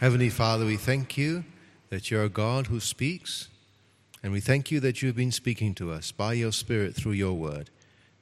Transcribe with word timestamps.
Heavenly 0.00 0.30
Father, 0.30 0.64
we 0.64 0.78
thank 0.78 1.18
you 1.18 1.44
that 1.90 2.10
you're 2.10 2.24
a 2.24 2.30
God 2.30 2.68
who 2.68 2.80
speaks, 2.80 3.48
and 4.22 4.32
we 4.32 4.40
thank 4.40 4.70
you 4.70 4.80
that 4.80 5.02
you've 5.02 5.14
been 5.14 5.30
speaking 5.30 5.74
to 5.74 5.92
us 5.92 6.10
by 6.10 6.32
your 6.32 6.52
Spirit 6.52 6.96
through 6.96 7.12
your 7.12 7.34
word 7.34 7.68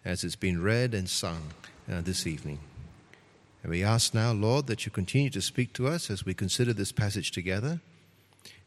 as 0.05 0.25
it's 0.25 0.35
been 0.35 0.61
read 0.61 0.93
and 0.93 1.09
sung 1.09 1.41
uh, 1.89 2.01
this 2.01 2.27
evening. 2.27 2.59
And 3.63 3.71
we 3.71 3.85
ask 3.85 4.13
now, 4.13 4.33
Lord, 4.33 4.67
that 4.67 4.87
you 4.87 4.91
continue 4.91 5.31
to 5.31 5.41
speak 5.41 5.73
to 5.75 5.87
us 5.87 6.11
as 6.11 6.27
we 6.27 6.35
consider 6.35 6.73
this 6.73 6.91
passage 6.91 7.31
together. 7.31 7.79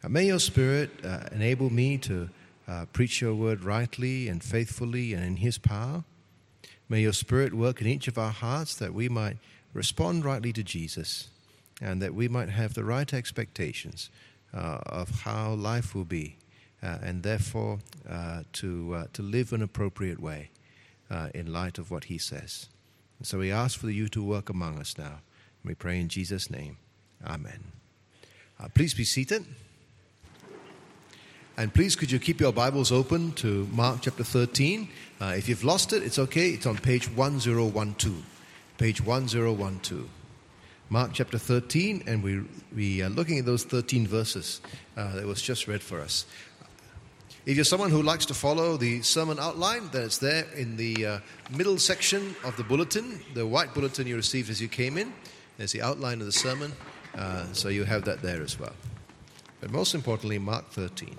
And 0.02 0.14
may 0.14 0.28
your 0.28 0.39
Spirit 0.39 0.91
uh, 1.04 1.25
enable 1.34 1.70
me 1.70 1.98
to 1.98 2.30
uh, 2.66 2.86
preach 2.93 3.20
your 3.20 3.36
word 3.36 3.66
rightly 3.66 4.30
and 4.30 4.41
faithfully 4.41 5.14
and 5.14 5.21
in 5.21 5.36
His 5.36 5.57
power. 5.57 6.05
May 6.88 7.02
your 7.02 7.12
Spirit 7.12 7.54
work 7.54 7.82
in 7.82 7.88
each 7.88 8.07
of 8.07 8.18
our 8.18 8.32
hearts 8.32 8.73
that 8.75 8.93
we 8.93 9.09
might 9.09 9.36
respond 9.73 10.23
rightly 10.23 10.54
to 10.54 10.64
Jesus 10.64 11.28
and 11.82 12.02
that 12.02 12.13
we 12.13 12.27
might 12.27 12.50
have 12.50 12.73
the 12.73 12.84
right 12.84 13.13
expectations 13.13 14.09
uh, 14.54 14.80
of 14.86 15.09
how 15.22 15.53
life 15.53 15.95
will 15.95 16.05
be 16.05 16.38
uh, 16.84 16.98
and 17.02 17.23
therefore 17.23 17.80
uh, 18.09 18.44
to, 18.53 19.08
to 19.13 19.22
live 19.22 19.52
an 19.53 19.62
appropriate 19.62 20.20
way 20.20 20.49
in 21.34 21.52
light 21.52 21.77
of 21.77 21.91
what 21.91 22.05
He 22.05 22.17
says. 22.17 22.70
And 23.20 23.27
so 23.27 23.39
we 23.39 23.52
ask 23.52 23.77
for 23.77 23.89
you 23.89 24.08
to 24.09 24.23
work 24.23 24.49
among 24.49 24.80
us 24.80 24.98
now. 24.98 25.20
We 25.63 25.73
pray 25.73 25.99
in 25.99 26.08
Jesus' 26.08 26.49
name. 26.49 26.77
Amen. 27.27 27.63
Please 28.73 28.94
be 28.94 29.03
seated. 29.03 29.45
And 31.58 31.73
please, 31.73 31.95
could 31.95 32.11
you 32.11 32.17
keep 32.17 32.39
your 32.39 32.53
Bibles 32.53 32.91
open 32.91 33.34
to 33.34 33.67
Mark 33.72 34.00
chapter 34.02 34.23
13? 34.23 34.88
Uh, 35.20 35.34
if 35.38 35.50
you've 35.50 35.63
lost 35.63 35.91
it, 35.94 36.02
it's 36.02 36.17
okay. 36.17 36.50
It's 36.50 36.66
on 36.66 36.77
page 36.77 37.11
1012. 37.11 38.23
Page 38.77 39.02
1012. 39.02 40.20
Mark 40.91 41.12
chapter 41.13 41.38
13, 41.38 42.04
and 42.05 42.22
we, 42.22 42.41
we 42.76 43.02
are 43.02 43.08
looking 43.08 43.40
at 43.40 43.45
those 43.45 43.63
13 43.63 44.05
verses 44.05 44.59
uh, 44.98 45.16
that 45.16 45.26
was 45.26 45.41
just 45.41 45.66
read 45.66 45.81
for 45.81 46.02
us. 46.02 46.26
If 47.45 47.56
you're 47.56 47.64
someone 47.64 47.92
who 47.92 48.03
likes 48.03 48.25
to 48.25 48.34
follow 48.34 48.75
the 48.75 49.02
sermon 49.02 49.39
outline, 49.39 49.88
then 49.94 50.03
it's 50.03 50.17
there 50.17 50.44
in 50.53 50.75
the 50.75 51.06
uh, 51.06 51.19
middle 51.50 51.78
section 51.78 52.36
of 52.44 52.58
the 52.58 52.64
bulletin, 52.64 53.22
the 53.34 53.47
white 53.47 53.73
bulletin 53.73 54.06
you 54.06 54.17
received 54.17 54.50
as 54.50 54.62
you 54.62 54.67
came 54.67 54.97
in. 54.97 55.14
There's 55.58 55.72
the 55.72 55.81
outline 55.81 56.19
of 56.19 56.25
the 56.25 56.34
sermon, 56.34 56.73
uh, 57.16 57.45
so 57.53 57.69
you 57.69 57.86
have 57.86 58.03
that 58.03 58.22
there 58.22 58.44
as 58.44 58.59
well. 58.59 58.73
But 59.62 59.72
most 59.72 59.95
importantly, 59.95 60.39
Mark 60.39 60.72
13. 60.72 61.16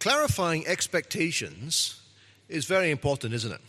Clarifying 0.00 0.66
expectations 0.66 2.00
is 2.48 2.66
very 2.66 2.90
important, 2.90 3.34
isn't 3.34 3.52
it? 3.52 3.60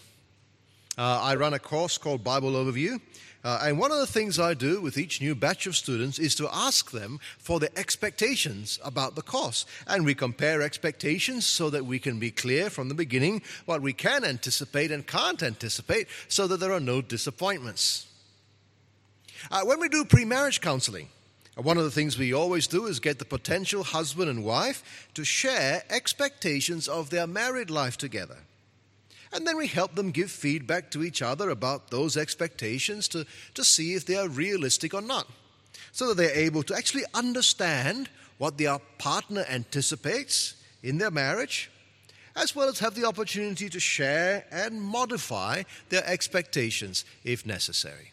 Uh, 0.98 1.20
I 1.22 1.36
run 1.36 1.54
a 1.54 1.60
course 1.60 1.98
called 1.98 2.24
Bible 2.24 2.52
Overview. 2.52 3.00
Uh, 3.42 3.62
and 3.64 3.80
one 3.80 3.92
of 3.92 4.00
the 4.00 4.06
things 4.06 4.38
I 4.38 4.54
do 4.54 4.82
with 4.82 4.98
each 4.98 5.22
new 5.22 5.34
batch 5.34 5.66
of 5.66 5.78
students 5.78 6.20
is 6.20 6.36
to 6.36 6.50
ask 6.52 6.92
them 6.92 7.20
for 7.38 7.60
their 7.60 7.70
expectations 7.78 8.80
about 8.84 9.16
the 9.16 9.22
course. 9.22 9.66
And 9.88 10.06
we 10.06 10.14
compare 10.14 10.62
expectations 10.62 11.46
so 11.46 11.70
that 11.70 11.86
we 11.86 12.00
can 12.00 12.20
be 12.20 12.32
clear 12.32 12.70
from 12.70 12.90
the 12.90 12.96
beginning 12.96 13.42
what 13.66 13.82
we 13.82 13.94
can 13.94 14.26
anticipate 14.26 14.92
and 14.92 15.08
can't 15.08 15.42
anticipate 15.42 16.08
so 16.28 16.48
that 16.48 16.60
there 16.60 16.74
are 16.74 16.82
no 16.82 17.02
disappointments. 17.02 18.08
Uh, 19.50 19.62
when 19.64 19.80
we 19.80 19.88
do 19.88 20.04
pre 20.04 20.26
marriage 20.26 20.60
counseling, 20.60 21.08
one 21.64 21.78
of 21.78 21.84
the 21.84 21.92
things 21.92 22.18
we 22.18 22.34
always 22.34 22.68
do 22.68 22.86
is 22.86 23.00
get 23.00 23.20
the 23.20 23.26
potential 23.26 23.84
husband 23.84 24.30
and 24.30 24.44
wife 24.44 25.10
to 25.14 25.24
share 25.24 25.84
expectations 25.90 26.88
of 26.88 27.10
their 27.10 27.28
married 27.28 27.70
life 27.70 27.98
together. 27.98 28.38
And 29.32 29.46
then 29.46 29.58
we 29.58 29.68
help 29.68 29.96
them 29.96 30.12
give 30.12 30.32
feedback 30.32 30.90
to 30.92 31.04
each 31.04 31.22
other 31.22 31.50
about 31.50 31.92
those 31.92 32.18
expectations 32.18 33.08
to, 33.10 33.26
to 33.54 33.64
see 33.64 33.94
if 33.94 34.06
they 34.06 34.16
are 34.16 34.28
realistic 34.28 34.94
or 34.94 35.02
not, 35.02 35.28
so 35.92 36.08
that 36.08 36.18
they're 36.18 36.36
able 36.36 36.64
to 36.64 36.76
actually 36.76 37.04
understand 37.14 38.10
what 38.38 38.58
their 38.58 38.80
partner 38.98 39.46
anticipates 39.50 40.56
in 40.82 40.98
their 40.98 41.12
marriage, 41.12 41.70
as 42.36 42.56
well 42.56 42.70
as 42.70 42.80
have 42.80 42.96
the 42.96 43.06
opportunity 43.06 43.70
to 43.70 43.80
share 43.80 44.46
and 44.52 44.82
modify 44.82 45.64
their 45.90 46.06
expectations 46.08 47.06
if 47.24 47.46
necessary. 47.46 48.12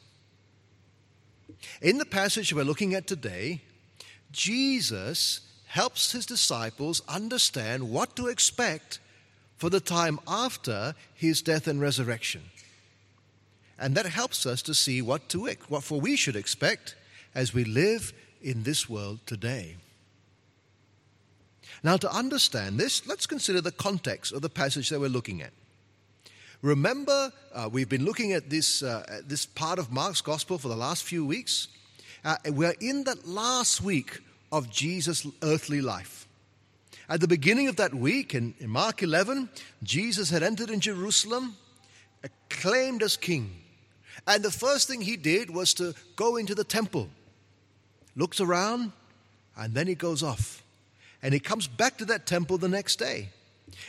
In 1.81 1.99
the 1.99 2.05
passage 2.05 2.53
we're 2.53 2.65
looking 2.65 2.95
at 2.95 3.07
today, 3.07 3.63
Jesus 4.33 5.41
helps 5.67 6.13
his 6.13 6.27
disciples 6.27 7.03
understand 7.09 7.91
what 7.91 8.17
to 8.17 8.29
expect 8.29 8.99
for 9.57 9.71
the 9.71 9.81
time 9.81 10.19
after 10.27 10.95
his 11.15 11.43
death 11.43 11.67
and 11.67 11.81
resurrection. 11.81 12.43
And 13.79 13.95
that 13.95 14.07
helps 14.07 14.47
us 14.47 14.63
to 14.63 14.75
see 14.75 15.03
what 15.03 15.29
to 15.31 15.49
what 15.69 15.85
for 15.85 16.01
we 16.01 16.17
should 16.17 16.37
expect 16.37 16.95
as 17.35 17.53
we 17.53 17.65
live 17.65 18.13
in 18.43 18.63
this 18.63 18.89
world 18.89 19.21
today. 19.27 19.77
Now, 21.83 21.97
to 21.99 22.11
understand 22.11 22.79
this, 22.81 23.07
let's 23.07 23.27
consider 23.27 23.61
the 23.61 23.73
context 23.73 24.33
of 24.33 24.41
the 24.43 24.49
passage 24.49 24.89
that 24.89 25.01
we're 25.01 25.09
looking 25.09 25.43
at. 25.43 25.53
Remember, 26.67 27.33
uh, 27.55 27.69
we've 27.71 27.89
been 27.89 28.05
looking 28.05 28.33
at 28.33 28.51
this, 28.51 28.83
uh, 28.83 29.21
this 29.25 29.47
part 29.47 29.79
of 29.79 29.93
Mark's 29.93 30.21
gospel 30.21 30.59
for 30.59 30.67
the 30.67 30.75
last 30.75 31.05
few 31.05 31.25
weeks. 31.25 31.69
Uh, 32.25 32.35
we're 32.47 32.75
in 32.81 33.05
that 33.05 33.25
last 33.25 33.83
week 33.83 34.19
of 34.51 34.69
Jesus' 34.69 35.25
earthly 35.45 35.81
life. 35.81 36.27
At 37.09 37.21
the 37.21 37.29
beginning 37.29 37.69
of 37.69 37.77
that 37.77 37.95
week, 37.95 38.35
in, 38.35 38.53
in 38.59 38.69
Mark 38.69 39.05
11, 39.05 39.49
Jesus 39.85 40.29
had 40.29 40.43
entered 40.43 40.69
in 40.69 40.81
Jerusalem, 40.81 41.57
acclaimed 42.25 43.05
as 43.05 43.17
king. 43.17 43.63
And 44.27 44.43
the 44.43 44.51
first 44.51 44.89
thing 44.89 45.03
he 45.03 45.17
did 45.17 45.51
was 45.51 45.73
to 45.75 45.95
go 46.17 46.35
into 46.35 46.57
the 46.57 46.65
temple, 46.65 47.09
looks 48.17 48.41
around, 48.41 48.91
and 49.57 49.73
then 49.73 49.87
he 49.87 49.95
goes 49.95 50.25
off. 50.25 50.65
And 51.23 51.33
he 51.33 51.39
comes 51.39 51.69
back 51.69 51.97
to 51.99 52.05
that 52.07 52.27
temple 52.27 52.59
the 52.59 52.69
next 52.69 52.97
day. 52.97 53.29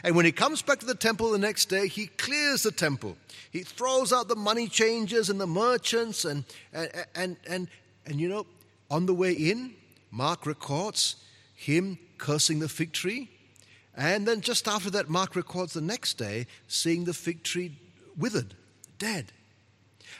And 0.03 0.15
when 0.15 0.25
he 0.25 0.31
comes 0.31 0.61
back 0.61 0.79
to 0.79 0.85
the 0.85 0.95
temple 0.95 1.31
the 1.31 1.38
next 1.38 1.65
day, 1.65 1.88
he 1.88 2.07
clears 2.07 2.63
the 2.63 2.71
temple. 2.71 3.17
He 3.51 3.61
throws 3.61 4.11
out 4.11 4.27
the 4.27 4.35
money 4.35 4.67
changers 4.67 5.29
and 5.29 5.39
the 5.39 5.47
merchants. 5.47 6.25
And, 6.25 6.43
and, 6.73 6.89
and, 7.15 7.38
and, 7.47 7.67
and 8.05 8.19
you 8.19 8.27
know, 8.27 8.45
on 8.89 9.05
the 9.05 9.13
way 9.13 9.33
in, 9.33 9.73
Mark 10.11 10.45
records 10.45 11.17
him 11.55 11.97
cursing 12.17 12.59
the 12.59 12.69
fig 12.69 12.91
tree. 12.91 13.29
And 13.95 14.27
then 14.27 14.41
just 14.41 14.67
after 14.67 14.89
that, 14.91 15.09
Mark 15.09 15.35
records 15.35 15.73
the 15.73 15.81
next 15.81 16.16
day 16.16 16.45
seeing 16.67 17.05
the 17.05 17.13
fig 17.13 17.43
tree 17.43 17.77
withered, 18.17 18.53
dead. 18.99 19.31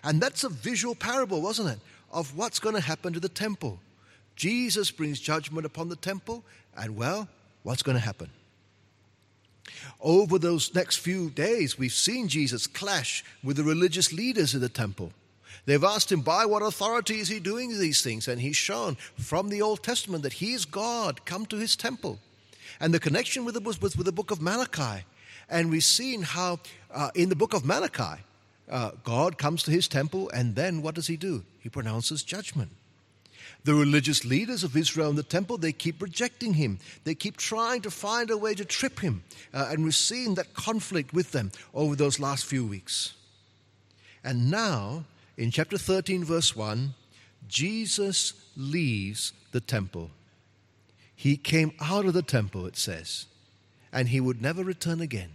And 0.04 0.22
that's 0.22 0.44
a 0.44 0.50
visual 0.50 0.96
parable, 0.96 1.42
wasn't 1.42 1.70
it, 1.70 1.80
of 2.12 2.36
what's 2.38 2.60
going 2.60 2.76
to 2.76 2.82
happen 2.82 3.14
to 3.14 3.20
the 3.20 3.30
temple. 3.30 3.80
Jesus 4.36 4.92
brings 4.92 5.20
judgment 5.20 5.66
upon 5.66 5.90
the 5.90 5.96
temple, 5.96 6.44
and 6.76 6.96
well, 6.96 7.28
what's 7.64 7.84
going 7.84 7.98
to 7.98 8.04
happen? 8.04 8.30
Over 10.00 10.38
those 10.40 10.74
next 10.74 10.98
few 10.98 11.30
days, 11.30 11.78
we've 11.78 11.94
seen 11.94 12.28
Jesus 12.28 12.68
clash 12.68 13.24
with 13.44 13.58
the 13.58 13.64
religious 13.64 14.14
leaders 14.14 14.54
in 14.54 14.62
the 14.62 14.70
temple. 14.70 15.12
They've 15.66 15.84
asked 15.84 16.12
him, 16.12 16.22
by 16.22 16.46
what 16.46 16.62
authority 16.62 17.20
is 17.20 17.28
he 17.28 17.40
doing 17.40 17.78
these 17.78 18.02
things? 18.02 18.28
And 18.28 18.40
he's 18.40 18.56
shown 18.56 18.96
from 19.18 19.50
the 19.50 19.62
Old 19.62 19.84
Testament 19.84 20.24
that 20.24 20.34
he 20.34 20.54
is 20.54 20.66
God, 20.66 21.26
come 21.26 21.46
to 21.48 21.58
his 21.58 21.76
temple. 21.76 22.20
And 22.80 22.94
the 22.94 23.00
connection 23.00 23.44
with 23.44 23.58
it 23.58 23.64
was 23.64 23.82
with 23.82 24.06
the 24.06 24.12
book 24.12 24.32
of 24.32 24.42
Malachi. 24.42 25.04
And 25.50 25.70
we've 25.70 25.84
seen 25.84 26.22
how 26.22 26.60
uh, 26.94 27.10
in 27.16 27.30
the 27.30 27.36
book 27.36 27.54
of 27.54 27.66
Malachi, 27.66 28.22
uh, 28.70 28.92
God 29.04 29.38
comes 29.38 29.64
to 29.64 29.72
his 29.72 29.88
temple, 29.88 30.30
and 30.30 30.56
then 30.56 30.82
what 30.82 30.96
does 30.96 31.08
he 31.08 31.18
do? 31.18 31.44
He 31.60 31.70
pronounces 31.70 32.24
judgment. 32.24 32.72
The 33.64 33.74
religious 33.74 34.26
leaders 34.26 34.64
of 34.64 34.76
Israel 34.78 35.10
in 35.10 35.16
the 35.16 35.24
temple, 35.24 35.58
they 35.58 35.72
keep 35.72 36.02
rejecting 36.02 36.54
him. 36.54 36.80
They 37.04 37.16
keep 37.16 37.38
trying 37.38 37.82
to 37.82 37.92
find 37.92 38.30
a 38.30 38.38
way 38.38 38.54
to 38.56 38.66
trip 38.66 39.00
him. 39.00 39.24
Uh, 39.54 39.70
and 39.72 39.84
we've 39.84 39.96
seen 39.96 40.36
that 40.36 40.54
conflict 40.54 41.14
with 41.14 41.32
them 41.32 41.52
over 41.74 41.96
those 41.96 42.20
last 42.20 42.46
few 42.46 42.66
weeks. 42.66 43.14
And 44.24 44.52
now, 44.52 45.06
in 45.38 45.52
chapter 45.52 45.78
13, 45.78 46.24
verse 46.24 46.56
1, 46.56 46.94
Jesus 47.48 48.34
leaves 48.56 49.34
the 49.52 49.62
temple. 49.62 50.12
He 51.16 51.38
came 51.38 51.72
out 51.80 52.06
of 52.06 52.14
the 52.14 52.22
temple, 52.22 52.66
it 52.66 52.78
says, 52.78 53.26
and 53.92 54.10
he 54.10 54.20
would 54.20 54.42
never 54.42 54.64
return 54.64 55.02
again. 55.02 55.32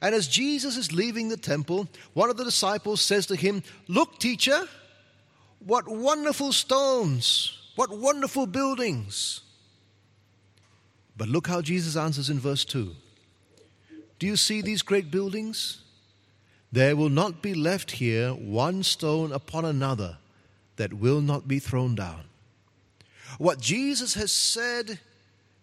And 0.00 0.14
as 0.14 0.28
Jesus 0.28 0.76
is 0.76 0.92
leaving 0.92 1.28
the 1.28 1.36
temple, 1.36 1.88
one 2.14 2.30
of 2.30 2.36
the 2.36 2.44
disciples 2.44 3.00
says 3.00 3.26
to 3.26 3.36
him, 3.36 3.62
Look, 3.88 4.18
teacher, 4.18 4.68
what 5.66 5.88
wonderful 5.88 6.52
stones! 6.52 7.58
What 7.76 7.90
wonderful 7.90 8.46
buildings! 8.46 9.40
But 11.16 11.28
look 11.28 11.46
how 11.46 11.62
Jesus 11.62 11.96
answers 11.96 12.30
in 12.30 12.38
verse 12.38 12.64
2. 12.64 12.94
Do 14.18 14.26
you 14.26 14.36
see 14.36 14.62
these 14.62 14.82
great 14.82 15.10
buildings? 15.10 15.82
There 16.70 16.96
will 16.96 17.10
not 17.10 17.42
be 17.42 17.54
left 17.54 17.92
here 17.92 18.30
one 18.30 18.82
stone 18.82 19.32
upon 19.32 19.64
another 19.64 20.16
that 20.76 20.94
will 20.94 21.20
not 21.20 21.46
be 21.46 21.58
thrown 21.58 21.94
down. 21.94 22.24
What 23.38 23.60
Jesus 23.60 24.14
has 24.14 24.32
said 24.32 24.98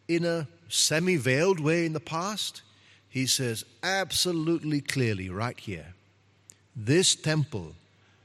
in 0.07 0.25
a 0.25 0.47
semi 0.67 1.15
veiled 1.15 1.59
way 1.59 1.85
in 1.85 1.93
the 1.93 1.99
past, 1.99 2.61
he 3.09 3.25
says 3.25 3.65
absolutely 3.81 4.81
clearly 4.81 5.29
right 5.29 5.59
here 5.59 5.93
this 6.75 7.15
temple 7.15 7.75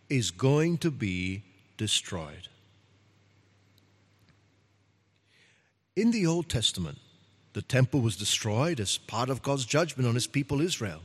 is 0.09 0.31
going 0.31 0.79
to 0.79 0.91
be 0.91 1.43
destroyed. 1.77 2.49
In 5.97 6.11
the 6.11 6.27
Old 6.27 6.49
Testament, 6.49 6.99
the 7.53 7.63
temple 7.63 8.01
was 8.01 8.17
destroyed 8.17 8.81
as 8.81 8.99
part 8.99 9.31
of 9.31 9.43
God's 9.43 9.65
judgment 9.65 10.09
on 10.09 10.15
his 10.15 10.27
people 10.27 10.61
Israel. 10.61 11.01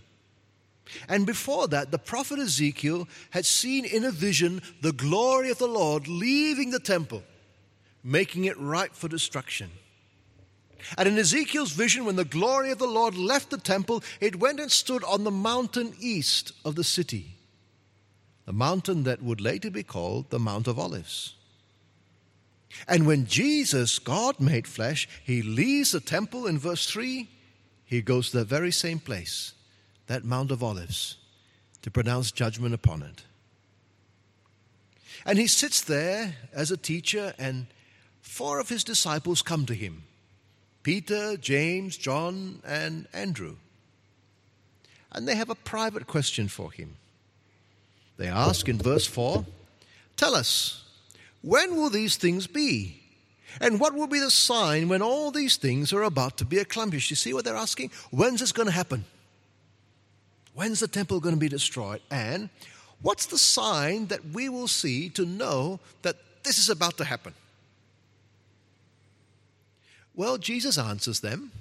And 1.07 1.25
before 1.25 1.67
that, 1.67 1.91
the 1.91 1.99
prophet 1.99 2.39
Ezekiel 2.39 3.07
had 3.29 3.45
seen 3.45 3.85
in 3.85 4.03
a 4.03 4.11
vision 4.11 4.61
the 4.81 4.91
glory 4.91 5.51
of 5.51 5.59
the 5.59 5.67
Lord 5.67 6.07
leaving 6.07 6.71
the 6.71 6.79
temple, 6.79 7.21
making 8.03 8.45
it 8.45 8.59
ripe 8.59 8.93
for 8.93 9.07
destruction. 9.07 9.69
And 10.97 11.07
in 11.07 11.17
Ezekiel's 11.19 11.73
vision, 11.73 12.05
when 12.05 12.15
the 12.15 12.25
glory 12.25 12.71
of 12.71 12.79
the 12.79 12.87
Lord 12.87 13.15
left 13.15 13.51
the 13.51 13.57
temple, 13.57 14.03
it 14.19 14.37
went 14.37 14.59
and 14.59 14.71
stood 14.71 15.03
on 15.03 15.23
the 15.23 15.31
mountain 15.31 15.93
east 15.99 16.53
of 16.65 16.75
the 16.75 16.83
city, 16.83 17.35
the 18.49 18.53
mountain 18.53 19.03
that 19.03 19.21
would 19.21 19.39
later 19.39 19.69
be 19.69 19.83
called 19.83 20.27
the 20.31 20.39
Mount 20.39 20.67
of 20.67 20.79
Olives. 20.79 21.35
And 22.87 23.05
when 23.05 23.27
Jesus, 23.27 23.99
God 23.99 24.39
made 24.39 24.65
flesh, 24.65 25.07
he 25.23 25.43
leaves 25.43 25.91
the 25.91 25.99
temple 25.99 26.47
in 26.47 26.57
verse 26.57 26.89
3, 26.89 27.29
he 27.85 28.01
goes 28.01 28.31
to 28.31 28.39
the 28.39 28.43
very 28.43 28.71
same 28.71 28.99
place, 28.99 29.53
that 30.07 30.25
Mount 30.25 30.49
of 30.49 30.63
Olives, 30.63 31.17
to 31.83 31.91
pronounce 31.91 32.31
judgment 32.31 32.73
upon 32.73 33.03
it. 33.03 33.21
And 35.27 35.37
he 35.37 35.45
sits 35.45 35.81
there 35.81 36.33
as 36.51 36.71
a 36.71 36.75
teacher, 36.77 37.35
and 37.37 37.67
four 38.19 38.59
of 38.59 38.69
his 38.69 38.83
disciples 38.83 39.43
come 39.43 39.67
to 39.67 39.75
him 39.75 40.01
Peter, 40.81 41.37
James, 41.37 41.97
John, 41.97 42.63
and 42.65 43.07
Andrew. 43.13 43.57
And 45.11 45.27
they 45.27 45.35
have 45.35 45.51
a 45.51 45.55
private 45.55 46.07
question 46.07 46.47
for 46.47 46.71
him. 46.71 46.95
They 48.19 48.27
ask 48.27 48.67
in 48.67 48.77
verse 48.77 49.07
4 49.07 49.45
Tell 50.17 50.35
us, 50.35 50.83
when 51.41 51.77
will 51.77 51.89
these 51.89 52.17
things 52.17 52.45
be? 52.47 53.01
And 53.61 53.79
what 53.79 53.95
will 53.95 54.07
be 54.07 54.19
the 54.19 54.29
sign 54.29 54.89
when 54.89 55.01
all 55.01 55.31
these 55.31 55.55
things 55.55 55.93
are 55.93 56.03
about 56.03 56.37
to 56.37 56.45
be 56.45 56.59
accomplished? 56.59 57.09
You 57.09 57.15
see 57.15 57.33
what 57.33 57.45
they're 57.45 57.55
asking? 57.55 57.91
When's 58.11 58.41
this 58.41 58.51
going 58.51 58.67
to 58.67 58.73
happen? 58.73 59.05
When's 60.53 60.81
the 60.81 60.87
temple 60.89 61.21
going 61.21 61.33
to 61.33 61.39
be 61.39 61.47
destroyed? 61.47 62.01
And 62.11 62.49
what's 63.01 63.25
the 63.25 63.37
sign 63.37 64.07
that 64.07 64.25
we 64.33 64.49
will 64.49 64.67
see 64.67 65.09
to 65.11 65.25
know 65.25 65.79
that 66.01 66.17
this 66.43 66.59
is 66.59 66.69
about 66.69 66.97
to 66.97 67.05
happen? 67.05 67.33
Well, 70.13 70.37
Jesus 70.37 70.77
answers 70.77 71.21
them, 71.21 71.51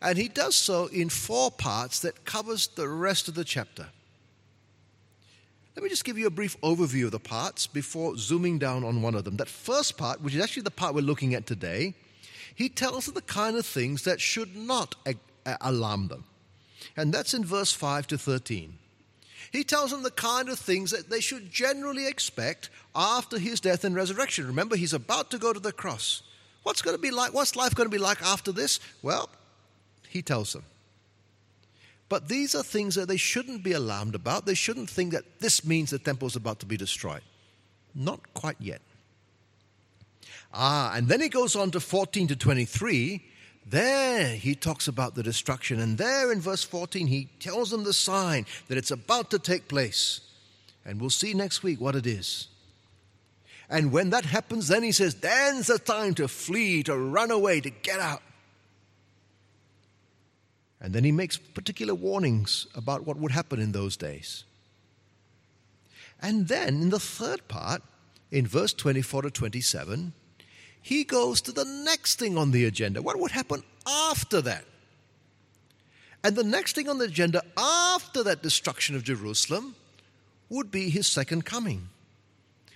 and 0.00 0.16
he 0.16 0.28
does 0.28 0.54
so 0.54 0.86
in 0.86 1.08
four 1.08 1.50
parts 1.50 1.98
that 2.00 2.24
covers 2.24 2.68
the 2.68 2.88
rest 2.88 3.26
of 3.26 3.34
the 3.34 3.44
chapter. 3.44 3.88
Let 5.76 5.84
me 5.84 5.88
just 5.88 6.04
give 6.04 6.18
you 6.18 6.26
a 6.26 6.30
brief 6.30 6.60
overview 6.60 7.06
of 7.06 7.12
the 7.12 7.20
parts 7.20 7.66
before 7.66 8.16
zooming 8.16 8.58
down 8.58 8.84
on 8.84 9.02
one 9.02 9.14
of 9.14 9.24
them. 9.24 9.36
That 9.36 9.48
first 9.48 9.96
part, 9.96 10.20
which 10.20 10.34
is 10.34 10.42
actually 10.42 10.64
the 10.64 10.70
part 10.70 10.94
we're 10.94 11.00
looking 11.02 11.34
at 11.34 11.46
today, 11.46 11.94
he 12.54 12.68
tells 12.68 13.06
them 13.06 13.14
the 13.14 13.22
kind 13.22 13.56
of 13.56 13.64
things 13.64 14.02
that 14.02 14.20
should 14.20 14.56
not 14.56 14.96
alarm 15.60 16.08
them. 16.08 16.24
And 16.96 17.14
that's 17.14 17.34
in 17.34 17.44
verse 17.44 17.72
5 17.72 18.08
to 18.08 18.18
13. 18.18 18.74
He 19.52 19.64
tells 19.64 19.90
them 19.90 20.02
the 20.02 20.10
kind 20.10 20.48
of 20.48 20.58
things 20.58 20.90
that 20.90 21.08
they 21.08 21.20
should 21.20 21.50
generally 21.50 22.06
expect 22.06 22.68
after 22.94 23.38
his 23.38 23.60
death 23.60 23.84
and 23.84 23.94
resurrection. 23.94 24.46
Remember, 24.46 24.76
he's 24.76 24.92
about 24.92 25.30
to 25.30 25.38
go 25.38 25.52
to 25.52 25.60
the 25.60 25.72
cross. 25.72 26.22
What's 26.62 26.82
going 26.82 26.96
to 26.96 27.00
be 27.00 27.10
like? 27.10 27.32
What's 27.32 27.56
life 27.56 27.74
going 27.74 27.88
to 27.88 27.94
be 27.94 28.02
like 28.02 28.22
after 28.22 28.52
this? 28.52 28.80
Well, 29.02 29.30
he 30.08 30.20
tells 30.20 30.52
them. 30.52 30.64
But 32.10 32.28
these 32.28 32.56
are 32.56 32.64
things 32.64 32.96
that 32.96 33.06
they 33.06 33.16
shouldn't 33.16 33.62
be 33.62 33.72
alarmed 33.72 34.16
about. 34.16 34.44
They 34.44 34.54
shouldn't 34.54 34.90
think 34.90 35.12
that 35.12 35.38
this 35.38 35.64
means 35.64 35.90
the 35.90 35.98
temple 35.98 36.26
is 36.26 36.34
about 36.34 36.58
to 36.58 36.66
be 36.66 36.76
destroyed. 36.76 37.22
Not 37.94 38.34
quite 38.34 38.56
yet. 38.58 38.82
Ah, 40.52 40.92
and 40.96 41.06
then 41.06 41.20
he 41.20 41.28
goes 41.28 41.54
on 41.54 41.70
to 41.70 41.78
14 41.78 42.26
to 42.26 42.36
23. 42.36 43.24
There 43.64 44.34
he 44.34 44.56
talks 44.56 44.88
about 44.88 45.14
the 45.14 45.22
destruction. 45.22 45.78
And 45.78 45.96
there 45.96 46.32
in 46.32 46.40
verse 46.40 46.64
14, 46.64 47.06
he 47.06 47.28
tells 47.38 47.70
them 47.70 47.84
the 47.84 47.92
sign 47.92 48.44
that 48.66 48.76
it's 48.76 48.90
about 48.90 49.30
to 49.30 49.38
take 49.38 49.68
place. 49.68 50.20
And 50.84 51.00
we'll 51.00 51.10
see 51.10 51.32
next 51.32 51.62
week 51.62 51.80
what 51.80 51.94
it 51.94 52.08
is. 52.08 52.48
And 53.68 53.92
when 53.92 54.10
that 54.10 54.24
happens, 54.24 54.66
then 54.66 54.82
he 54.82 54.90
says, 54.90 55.14
then's 55.14 55.68
the 55.68 55.78
time 55.78 56.14
to 56.14 56.26
flee, 56.26 56.82
to 56.82 56.96
run 56.96 57.30
away, 57.30 57.60
to 57.60 57.70
get 57.70 58.00
out. 58.00 58.22
And 60.80 60.94
then 60.94 61.04
he 61.04 61.12
makes 61.12 61.36
particular 61.36 61.94
warnings 61.94 62.66
about 62.74 63.06
what 63.06 63.18
would 63.18 63.32
happen 63.32 63.60
in 63.60 63.72
those 63.72 63.96
days. 63.96 64.44
And 66.22 66.48
then 66.48 66.82
in 66.82 66.90
the 66.90 67.00
third 67.00 67.46
part, 67.48 67.82
in 68.30 68.46
verse 68.46 68.72
24 68.72 69.22
to 69.22 69.30
27, 69.30 70.12
he 70.82 71.04
goes 71.04 71.40
to 71.42 71.52
the 71.52 71.64
next 71.64 72.18
thing 72.18 72.38
on 72.38 72.50
the 72.50 72.64
agenda. 72.64 73.02
What 73.02 73.18
would 73.18 73.32
happen 73.32 73.62
after 73.86 74.40
that? 74.42 74.64
And 76.22 76.36
the 76.36 76.44
next 76.44 76.74
thing 76.74 76.88
on 76.88 76.98
the 76.98 77.06
agenda 77.06 77.42
after 77.56 78.22
that 78.22 78.42
destruction 78.42 78.94
of 78.94 79.04
Jerusalem 79.04 79.74
would 80.48 80.70
be 80.70 80.90
his 80.90 81.06
second 81.06 81.44
coming. 81.44 81.88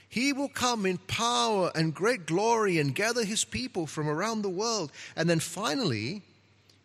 He 0.09 0.33
will 0.33 0.49
come 0.49 0.87
in 0.87 0.99
power 0.99 1.73
and 1.75 1.95
great 1.95 2.27
glory 2.27 2.79
and 2.79 2.95
gather 2.95 3.25
his 3.25 3.45
people 3.45 3.87
from 3.87 4.09
around 4.09 4.43
the 4.43 4.49
world. 4.49 4.93
And 5.17 5.29
then 5.29 5.41
finally, 5.41 6.23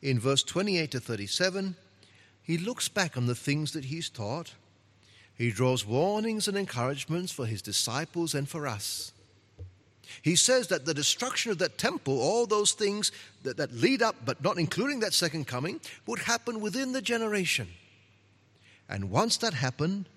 in 0.02 0.20
verse 0.20 0.44
28 0.44 0.92
to 0.92 1.00
37, 1.00 1.76
he 2.42 2.58
looks 2.58 2.88
back 2.88 3.18
on 3.18 3.28
the 3.28 3.36
things 3.36 3.74
that 3.74 3.86
he's 3.86 4.10
taught. 4.10 4.54
He 5.36 5.52
draws 5.52 5.86
warnings 5.86 6.48
and 6.48 6.58
encouragements 6.58 7.32
for 7.32 7.46
his 7.46 7.62
disciples 7.62 8.34
and 8.34 8.48
for 8.48 8.68
us. 8.68 9.12
He 10.22 10.36
says 10.36 10.68
that 10.68 10.86
the 10.86 10.94
destruction 10.94 11.52
of 11.52 11.60
that 11.60 11.78
temple, 11.78 12.20
all 12.20 12.46
those 12.46 12.72
things 12.72 13.12
that, 13.44 13.58
that 13.58 13.72
lead 13.72 14.02
up, 14.02 14.16
but 14.26 14.44
not 14.44 14.58
including 14.58 15.00
that 15.02 15.14
second 15.14 15.48
coming, 15.48 15.80
would 16.08 16.20
happen 16.20 16.60
within 16.60 16.92
the 16.92 17.02
generation. 17.02 17.68
And 18.90 19.12
once 19.12 19.38
that 19.38 19.54
happened, 19.54 20.10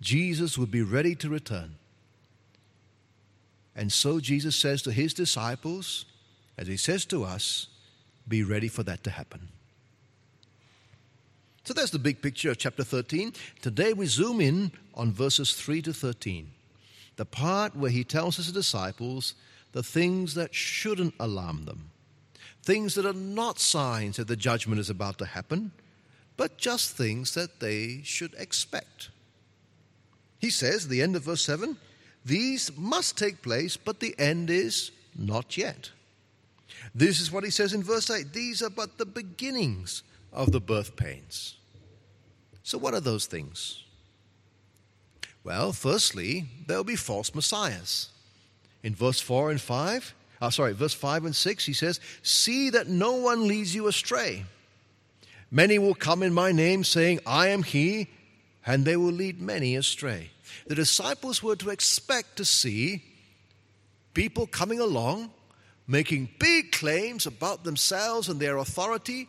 Jesus 0.00 0.56
would 0.56 0.70
be 0.70 0.82
ready 0.82 1.14
to 1.16 1.28
return. 1.28 1.76
And 3.74 3.92
so 3.92 4.20
Jesus 4.20 4.56
says 4.56 4.80
to 4.82 4.90
his 4.90 5.12
disciples, 5.12 6.06
as 6.56 6.66
he 6.66 6.78
says 6.78 7.04
to 7.06 7.24
us, 7.24 7.68
be 8.28 8.42
ready 8.42 8.68
for 8.68 8.82
that 8.84 9.04
to 9.04 9.10
happen. 9.10 9.48
So 11.64 11.74
there's 11.74 11.90
the 11.90 11.98
big 11.98 12.22
picture 12.22 12.50
of 12.50 12.58
chapter 12.58 12.84
13. 12.84 13.32
Today 13.60 13.92
we 13.92 14.06
zoom 14.06 14.40
in 14.40 14.70
on 14.94 15.12
verses 15.12 15.52
3 15.54 15.82
to 15.82 15.92
13, 15.92 16.50
the 17.16 17.24
part 17.24 17.74
where 17.74 17.90
he 17.90 18.04
tells 18.04 18.36
his 18.36 18.52
disciples 18.52 19.34
the 19.72 19.82
things 19.82 20.34
that 20.34 20.54
shouldn't 20.54 21.14
alarm 21.18 21.64
them, 21.64 21.90
things 22.62 22.94
that 22.94 23.04
are 23.04 23.12
not 23.12 23.58
signs 23.58 24.16
that 24.16 24.28
the 24.28 24.36
judgment 24.36 24.80
is 24.80 24.90
about 24.90 25.18
to 25.18 25.26
happen, 25.26 25.72
but 26.36 26.56
just 26.56 26.92
things 26.92 27.34
that 27.34 27.60
they 27.60 28.00
should 28.04 28.34
expect. 28.38 29.10
He 30.38 30.50
says 30.50 30.84
at 30.84 30.90
the 30.90 31.02
end 31.02 31.16
of 31.16 31.24
verse 31.24 31.44
7 31.44 31.76
these 32.24 32.76
must 32.76 33.16
take 33.16 33.40
place, 33.40 33.76
but 33.76 34.00
the 34.00 34.14
end 34.18 34.50
is 34.50 34.90
not 35.16 35.56
yet. 35.56 35.90
This 36.94 37.20
is 37.20 37.30
what 37.30 37.44
he 37.44 37.50
says 37.50 37.72
in 37.72 37.82
verse 37.82 38.10
8 38.10 38.32
these 38.32 38.62
are 38.62 38.70
but 38.70 38.98
the 38.98 39.06
beginnings 39.06 40.02
of 40.32 40.52
the 40.52 40.60
birth 40.60 40.96
pains. 40.96 41.56
So, 42.62 42.78
what 42.78 42.94
are 42.94 43.00
those 43.00 43.26
things? 43.26 43.84
Well, 45.44 45.72
firstly, 45.72 46.46
there 46.66 46.76
will 46.76 46.84
be 46.84 46.96
false 46.96 47.34
messiahs. 47.34 48.08
In 48.82 48.94
verse 48.94 49.20
4 49.20 49.52
and 49.52 49.60
5, 49.60 50.14
oh, 50.42 50.50
sorry, 50.50 50.72
verse 50.72 50.94
5 50.94 51.26
and 51.26 51.36
6, 51.36 51.66
he 51.66 51.72
says, 51.72 52.00
See 52.22 52.70
that 52.70 52.88
no 52.88 53.12
one 53.12 53.46
leads 53.46 53.74
you 53.74 53.86
astray. 53.86 54.44
Many 55.50 55.78
will 55.78 55.94
come 55.94 56.24
in 56.24 56.34
my 56.34 56.50
name, 56.50 56.82
saying, 56.82 57.20
I 57.24 57.48
am 57.48 57.62
he, 57.62 58.08
and 58.66 58.84
they 58.84 58.96
will 58.96 59.12
lead 59.12 59.40
many 59.40 59.76
astray 59.76 60.30
the 60.66 60.74
disciples 60.74 61.42
were 61.42 61.56
to 61.56 61.70
expect 61.70 62.36
to 62.36 62.44
see 62.44 63.02
people 64.14 64.46
coming 64.46 64.80
along 64.80 65.30
making 65.86 66.28
big 66.38 66.72
claims 66.72 67.26
about 67.26 67.64
themselves 67.64 68.28
and 68.28 68.40
their 68.40 68.56
authority, 68.58 69.28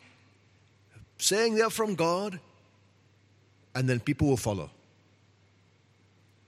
saying 1.18 1.56
they're 1.56 1.70
from 1.70 1.96
God, 1.96 2.40
and 3.76 3.88
then 3.88 4.00
people 4.00 4.28
will 4.28 4.38
follow. 4.38 4.72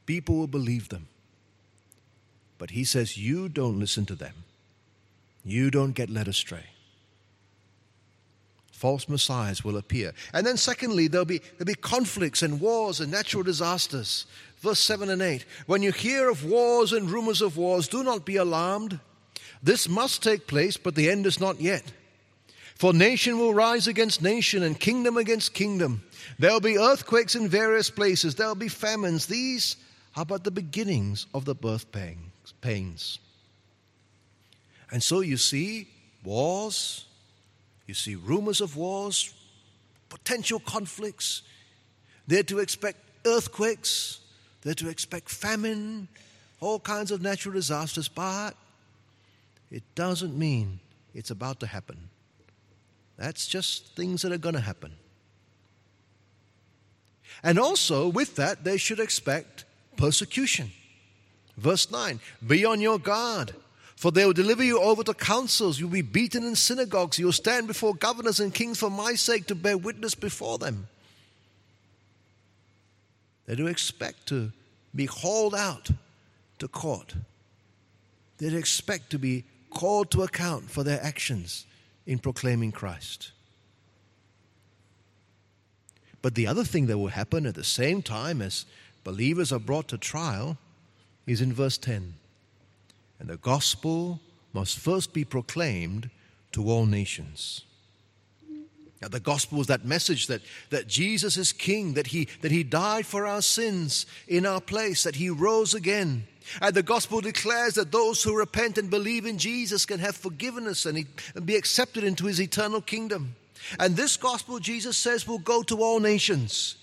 People 0.05 0.35
will 0.37 0.47
believe 0.47 0.89
them. 0.89 1.07
But 2.57 2.71
he 2.71 2.83
says, 2.83 3.17
You 3.17 3.49
don't 3.49 3.79
listen 3.79 4.05
to 4.07 4.15
them, 4.15 4.33
you 5.43 5.69
don't 5.69 5.93
get 5.93 6.09
led 6.09 6.27
astray 6.27 6.65
false 8.79 9.09
messiahs 9.09 9.61
will 9.61 9.75
appear. 9.75 10.13
And 10.33 10.47
then, 10.47 10.55
secondly, 10.55 11.09
there'll 11.09 11.25
be, 11.25 11.39
there'll 11.39 11.65
be 11.65 11.73
conflicts 11.73 12.41
and 12.41 12.61
wars 12.61 13.01
and 13.01 13.11
natural 13.11 13.43
disasters. 13.43 14.25
Verse 14.59 14.79
7 14.79 15.09
and 15.09 15.21
8 15.21 15.45
When 15.65 15.83
you 15.83 15.91
hear 15.91 16.29
of 16.29 16.45
wars 16.45 16.93
and 16.93 17.11
rumors 17.11 17.41
of 17.41 17.57
wars, 17.57 17.89
do 17.89 18.03
not 18.03 18.25
be 18.25 18.37
alarmed. 18.37 19.01
This 19.61 19.89
must 19.89 20.23
take 20.23 20.47
place, 20.47 20.77
but 20.77 20.95
the 20.95 21.09
end 21.09 21.25
is 21.25 21.39
not 21.39 21.59
yet. 21.59 21.83
For 22.75 22.93
nation 22.93 23.37
will 23.39 23.53
rise 23.53 23.87
against 23.87 24.21
nation 24.21 24.63
and 24.63 24.79
kingdom 24.79 25.17
against 25.17 25.53
kingdom. 25.53 26.01
There 26.37 26.51
will 26.51 26.61
be 26.61 26.77
earthquakes 26.77 27.35
in 27.35 27.49
various 27.49 27.89
places. 27.89 28.35
There 28.35 28.47
will 28.47 28.55
be 28.55 28.69
famines. 28.69 29.25
These 29.25 29.75
are 30.15 30.25
but 30.25 30.45
the 30.45 30.51
beginnings 30.51 31.25
of 31.33 31.43
the 31.43 31.55
birth 31.55 31.91
pains. 32.61 33.19
And 34.91 35.03
so 35.03 35.19
you 35.19 35.35
see 35.35 35.87
wars, 36.23 37.05
you 37.85 37.93
see 37.93 38.15
rumors 38.15 38.61
of 38.61 38.77
wars, 38.77 39.33
potential 40.07 40.59
conflicts. 40.59 41.41
They're 42.27 42.43
to 42.43 42.59
expect 42.59 42.99
earthquakes, 43.25 44.21
they're 44.61 44.73
to 44.75 44.89
expect 44.89 45.29
famine, 45.29 46.07
all 46.61 46.79
kinds 46.79 47.11
of 47.11 47.21
natural 47.21 47.53
disasters, 47.53 48.07
but 48.07 48.51
it 49.71 49.83
doesn't 49.95 50.37
mean 50.37 50.79
it's 51.13 51.31
about 51.31 51.59
to 51.59 51.67
happen. 51.67 52.09
That's 53.17 53.47
just 53.47 53.95
things 53.95 54.21
that 54.21 54.31
are 54.31 54.37
going 54.37 54.55
to 54.55 54.61
happen. 54.61 54.93
And 57.43 57.59
also, 57.59 58.07
with 58.07 58.35
that, 58.37 58.63
they 58.63 58.77
should 58.77 58.99
expect 58.99 59.65
persecution. 59.97 60.71
Verse 61.57 61.91
9 61.91 62.19
Be 62.45 62.65
on 62.65 62.81
your 62.81 62.99
guard, 62.99 63.53
for 63.95 64.11
they 64.11 64.25
will 64.25 64.33
deliver 64.33 64.63
you 64.63 64.79
over 64.79 65.03
to 65.03 65.13
councils. 65.13 65.79
You'll 65.79 65.89
be 65.89 66.01
beaten 66.01 66.43
in 66.43 66.55
synagogues. 66.55 67.19
You'll 67.19 67.31
stand 67.31 67.67
before 67.67 67.93
governors 67.93 68.39
and 68.39 68.53
kings 68.53 68.79
for 68.79 68.89
my 68.89 69.13
sake 69.15 69.47
to 69.47 69.55
bear 69.55 69.77
witness 69.77 70.15
before 70.15 70.57
them. 70.57 70.87
They 73.45 73.55
do 73.55 73.67
expect 73.67 74.27
to 74.27 74.51
be 74.95 75.05
hauled 75.05 75.55
out 75.55 75.89
to 76.59 76.67
court. 76.67 77.15
They'd 78.37 78.53
expect 78.53 79.09
to 79.11 79.19
be 79.19 79.43
called 79.69 80.11
to 80.11 80.23
account 80.23 80.69
for 80.69 80.83
their 80.83 81.01
actions 81.03 81.65
in 82.05 82.19
proclaiming 82.19 82.71
Christ. 82.71 83.31
But 86.21 86.35
the 86.35 86.47
other 86.47 86.63
thing 86.63 86.87
that 86.87 86.97
will 86.97 87.07
happen 87.07 87.45
at 87.45 87.55
the 87.55 87.63
same 87.63 88.01
time 88.01 88.41
as 88.41 88.65
believers 89.03 89.51
are 89.51 89.59
brought 89.59 89.87
to 89.89 89.97
trial 89.97 90.57
is 91.25 91.41
in 91.41 91.53
verse 91.53 91.77
10. 91.77 92.15
And 93.19 93.29
the 93.29 93.37
gospel 93.37 94.19
must 94.53 94.79
first 94.79 95.13
be 95.13 95.23
proclaimed 95.23 96.09
to 96.51 96.69
all 96.69 96.85
nations. 96.85 97.61
Now, 99.01 99.07
the 99.07 99.19
gospel 99.19 99.61
is 99.61 99.67
that 99.67 99.85
message 99.85 100.27
that, 100.27 100.41
that 100.71 100.87
Jesus 100.87 101.37
is 101.37 101.53
king, 101.53 101.93
that 101.93 102.07
he, 102.07 102.27
that 102.41 102.51
he 102.51 102.63
died 102.63 103.05
for 103.05 103.25
our 103.25 103.41
sins 103.41 104.05
in 104.27 104.45
our 104.45 104.59
place, 104.59 105.03
that 105.03 105.15
he 105.15 105.29
rose 105.29 105.73
again. 105.73 106.27
And 106.61 106.73
the 106.73 106.83
gospel 106.83 107.21
declares 107.21 107.75
that 107.75 107.91
those 107.91 108.23
who 108.23 108.37
repent 108.37 108.77
and 108.77 108.89
believe 108.89 109.25
in 109.25 109.37
Jesus 109.37 109.85
can 109.85 109.99
have 109.99 110.15
forgiveness 110.15 110.85
and, 110.85 111.05
be 111.45 111.55
accepted 111.55 112.03
into 112.03 112.25
his 112.25 112.41
eternal 112.41 112.81
kingdom. 112.81 113.35
And 113.79 113.95
this 113.95 114.17
gospel, 114.17 114.59
Jesus 114.59 114.97
says, 114.97 115.27
will 115.27 115.39
go 115.39 115.63
to 115.63 115.81
all 115.81 115.99
nations. 115.99 116.75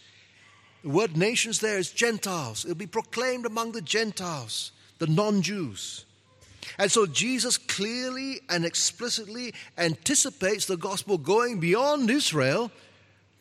The 0.83 0.91
word 0.91 1.17
nations 1.17 1.61
there 1.61 1.79
is 1.79 1.91
Gentiles. 1.91 2.65
It'll 2.65 2.77
be 2.77 2.87
proclaimed 2.87 3.47
among 3.47 3.73
the 3.73 3.81
Gentiles, 3.81 4.73
the 4.99 5.07
non 5.07 5.43
Jews. 5.43 6.05
And 6.79 6.91
so 6.91 7.07
Jesus 7.07 7.59
clearly 7.59 8.41
and 8.49 8.65
explicitly 8.65 9.55
anticipates 9.79 10.67
the 10.67 10.77
gospel 10.77 11.19
going 11.19 11.61
beyond 11.61 12.11
Israel 12.11 12.71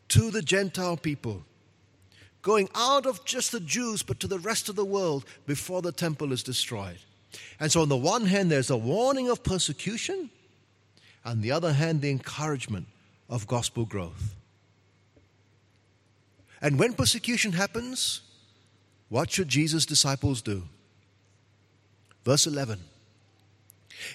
to 0.10 0.32
the 0.32 0.42
Gentile 0.42 0.98
people, 0.98 1.44
going 2.46 2.70
out 2.76 3.08
of 3.08 3.26
just 3.26 3.52
the 3.52 3.60
Jews, 3.60 4.04
but 4.04 4.20
to 4.20 4.28
the 4.28 4.38
rest 4.38 4.70
of 4.70 4.76
the 4.76 4.86
world 4.86 5.26
before 5.48 5.82
the 5.82 5.92
temple 5.92 6.32
is 6.32 6.44
destroyed. 6.44 7.00
And 7.60 7.72
so, 7.72 7.82
on 7.82 7.90
the 7.90 7.98
one 7.98 8.28
hand, 8.28 8.52
there's 8.52 8.70
a 8.70 8.78
warning 8.78 9.30
of 9.32 9.44
persecution, 9.44 10.30
on 11.26 11.42
the 11.42 11.52
other 11.52 11.74
hand, 11.74 12.02
the 12.02 12.12
encouragement 12.12 12.86
of 13.28 13.48
gospel 13.48 13.84
growth. 13.84 14.36
And 16.62 16.78
when 16.78 16.94
persecution 16.94 17.54
happens, 17.54 18.22
what 19.10 19.32
should 19.32 19.48
Jesus' 19.48 19.88
disciples 19.88 20.44
do? 20.44 20.64
Verse 22.24 22.46
11 22.46 22.80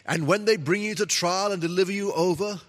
And 0.06 0.28
when 0.28 0.44
they 0.44 0.56
bring 0.56 0.82
you 0.82 0.94
to 0.94 1.04
trial 1.04 1.50
and 1.50 1.60
deliver 1.60 1.90
you 1.90 2.12
over, 2.12 2.60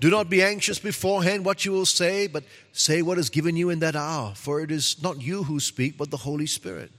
do 0.00 0.10
not 0.10 0.30
be 0.30 0.42
anxious 0.42 0.78
beforehand 0.78 1.44
what 1.44 1.64
you 1.64 1.72
will 1.72 1.86
say, 1.86 2.26
but 2.26 2.44
say 2.72 3.02
what 3.02 3.18
is 3.18 3.28
given 3.28 3.54
you 3.54 3.68
in 3.68 3.80
that 3.80 3.94
hour, 3.94 4.34
for 4.34 4.60
it 4.62 4.70
is 4.70 5.02
not 5.02 5.20
you 5.20 5.44
who 5.44 5.60
speak, 5.60 5.98
but 5.98 6.10
the 6.10 6.16
Holy 6.16 6.46
Spirit. 6.46 6.90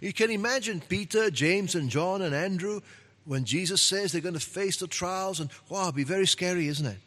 You 0.00 0.14
can 0.14 0.30
imagine 0.30 0.82
Peter, 0.88 1.30
James, 1.30 1.74
and 1.74 1.90
John 1.90 2.22
and 2.22 2.34
Andrew 2.34 2.80
when 3.26 3.44
Jesus 3.44 3.82
says 3.82 4.10
they're 4.10 4.20
going 4.22 4.34
to 4.34 4.40
face 4.40 4.78
the 4.78 4.86
trials, 4.86 5.38
and 5.38 5.50
wow, 5.68 5.82
it'll 5.82 5.92
be 5.92 6.04
very 6.04 6.26
scary, 6.26 6.68
isn't 6.68 6.86
it? 6.86 6.98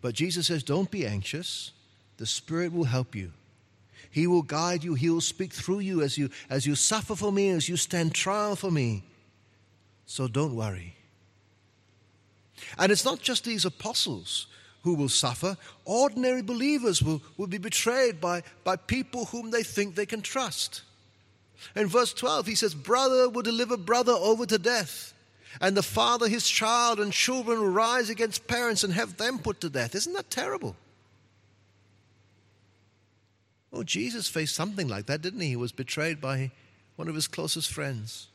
But 0.00 0.14
Jesus 0.14 0.48
says, 0.48 0.62
Don't 0.62 0.90
be 0.90 1.06
anxious. 1.06 1.70
The 2.16 2.26
Spirit 2.26 2.72
will 2.72 2.84
help 2.84 3.14
you. 3.14 3.32
He 4.10 4.26
will 4.26 4.42
guide 4.42 4.84
you. 4.84 4.94
He 4.94 5.10
will 5.10 5.20
speak 5.20 5.52
through 5.52 5.80
you 5.80 6.02
as 6.02 6.18
you, 6.18 6.30
as 6.48 6.66
you 6.66 6.74
suffer 6.74 7.16
for 7.16 7.32
me, 7.32 7.50
as 7.50 7.68
you 7.68 7.76
stand 7.76 8.14
trial 8.14 8.54
for 8.54 8.70
me. 8.70 9.02
So 10.06 10.28
don't 10.28 10.54
worry. 10.54 10.94
And 12.78 12.92
it's 12.92 13.04
not 13.04 13.20
just 13.20 13.44
these 13.44 13.64
apostles 13.64 14.46
who 14.82 14.94
will 14.94 15.08
suffer, 15.08 15.56
ordinary 15.84 16.42
believers 16.42 17.02
will, 17.02 17.22
will 17.36 17.46
be 17.46 17.58
betrayed 17.58 18.20
by, 18.20 18.42
by 18.64 18.76
people 18.76 19.26
whom 19.26 19.50
they 19.50 19.62
think 19.62 19.94
they 19.94 20.06
can 20.06 20.22
trust. 20.22 20.82
In 21.74 21.86
verse 21.86 22.12
12, 22.12 22.46
he 22.46 22.54
says, 22.54 22.74
Brother 22.74 23.28
will 23.28 23.42
deliver 23.42 23.76
brother 23.76 24.12
over 24.12 24.44
to 24.46 24.58
death 24.58 25.14
and 25.60 25.76
the 25.76 25.82
father 25.82 26.28
his 26.28 26.48
child, 26.48 26.98
and 26.98 27.12
children 27.12 27.60
will 27.60 27.70
rise 27.70 28.10
against 28.10 28.46
parents 28.46 28.84
and 28.84 28.92
have 28.92 29.16
them 29.16 29.38
put 29.38 29.60
to 29.60 29.70
death. 29.70 29.94
Isn't 29.94 30.14
that 30.14 30.30
terrible? 30.30 30.76
Oh, 33.72 33.82
Jesus 33.82 34.28
faced 34.28 34.54
something 34.54 34.88
like 34.88 35.06
that, 35.06 35.22
didn't 35.22 35.40
he? 35.40 35.48
He 35.48 35.56
was 35.56 35.72
betrayed 35.72 36.20
by 36.20 36.50
one 36.96 37.08
of 37.08 37.14
his 37.14 37.28
closest 37.28 37.72
friends. 37.72 38.28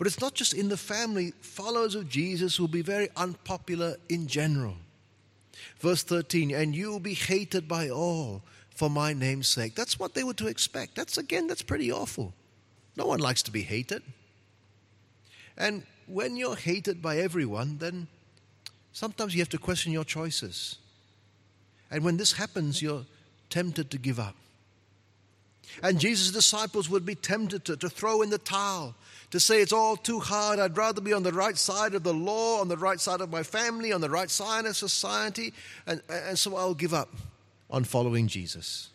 But 0.00 0.06
it's 0.06 0.22
not 0.22 0.32
just 0.32 0.54
in 0.54 0.70
the 0.70 0.78
family. 0.78 1.34
Followers 1.42 1.94
of 1.94 2.08
Jesus 2.08 2.58
will 2.58 2.68
be 2.68 2.80
very 2.80 3.10
unpopular 3.16 3.96
in 4.08 4.28
general. 4.28 4.76
Verse 5.78 6.02
13, 6.02 6.52
and 6.52 6.74
you 6.74 6.90
will 6.90 7.00
be 7.00 7.12
hated 7.12 7.68
by 7.68 7.90
all 7.90 8.40
for 8.70 8.88
my 8.88 9.12
name's 9.12 9.48
sake. 9.48 9.74
That's 9.74 9.98
what 9.98 10.14
they 10.14 10.24
were 10.24 10.32
to 10.32 10.46
expect. 10.46 10.94
That's 10.94 11.18
again, 11.18 11.46
that's 11.46 11.60
pretty 11.60 11.92
awful. 11.92 12.32
No 12.96 13.04
one 13.04 13.20
likes 13.20 13.42
to 13.42 13.50
be 13.50 13.60
hated. 13.60 14.02
And 15.58 15.82
when 16.06 16.34
you're 16.34 16.56
hated 16.56 17.02
by 17.02 17.18
everyone, 17.18 17.76
then 17.76 18.08
sometimes 18.92 19.34
you 19.34 19.42
have 19.42 19.50
to 19.50 19.58
question 19.58 19.92
your 19.92 20.04
choices. 20.04 20.78
And 21.90 22.02
when 22.04 22.16
this 22.16 22.32
happens, 22.32 22.80
you're 22.80 23.04
tempted 23.50 23.90
to 23.90 23.98
give 23.98 24.18
up. 24.18 24.34
And 25.82 25.98
Jesus' 25.98 26.30
disciples 26.30 26.88
would 26.88 27.06
be 27.06 27.14
tempted 27.14 27.64
to, 27.66 27.76
to 27.76 27.88
throw 27.88 28.22
in 28.22 28.30
the 28.30 28.38
towel, 28.38 28.94
to 29.30 29.40
say 29.40 29.60
it's 29.60 29.72
all 29.72 29.96
too 29.96 30.20
hard. 30.20 30.58
I'd 30.58 30.76
rather 30.76 31.00
be 31.00 31.12
on 31.12 31.22
the 31.22 31.32
right 31.32 31.56
side 31.56 31.94
of 31.94 32.02
the 32.02 32.14
law, 32.14 32.60
on 32.60 32.68
the 32.68 32.76
right 32.76 33.00
side 33.00 33.20
of 33.20 33.30
my 33.30 33.42
family, 33.42 33.92
on 33.92 34.00
the 34.00 34.10
right 34.10 34.30
side 34.30 34.66
of 34.66 34.76
society, 34.76 35.52
and, 35.86 36.02
and 36.08 36.38
so 36.38 36.56
I'll 36.56 36.74
give 36.74 36.94
up 36.94 37.10
on 37.70 37.84
following 37.84 38.26
Jesus. 38.26 38.90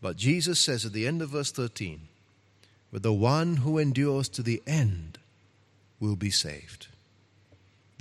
But 0.00 0.16
Jesus 0.16 0.58
says 0.58 0.84
at 0.84 0.92
the 0.92 1.06
end 1.06 1.22
of 1.22 1.30
verse 1.30 1.52
13, 1.52 2.00
but 2.92 3.02
the 3.02 3.12
one 3.12 3.58
who 3.58 3.78
endures 3.78 4.28
to 4.30 4.42
the 4.42 4.62
end 4.66 5.18
will 6.00 6.16
be 6.16 6.30
saved. 6.30 6.88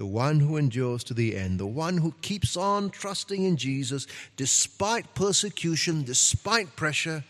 The 0.01 0.07
one 0.07 0.39
who 0.39 0.57
endures 0.57 1.03
to 1.03 1.13
the 1.13 1.37
end, 1.37 1.59
the 1.59 1.67
one 1.67 1.97
who 1.97 2.15
keeps 2.23 2.57
on 2.57 2.89
trusting 2.89 3.43
in 3.43 3.55
Jesus 3.55 4.07
despite 4.35 5.13
persecution, 5.13 6.01
despite 6.01 6.75
pressure, 6.75 7.23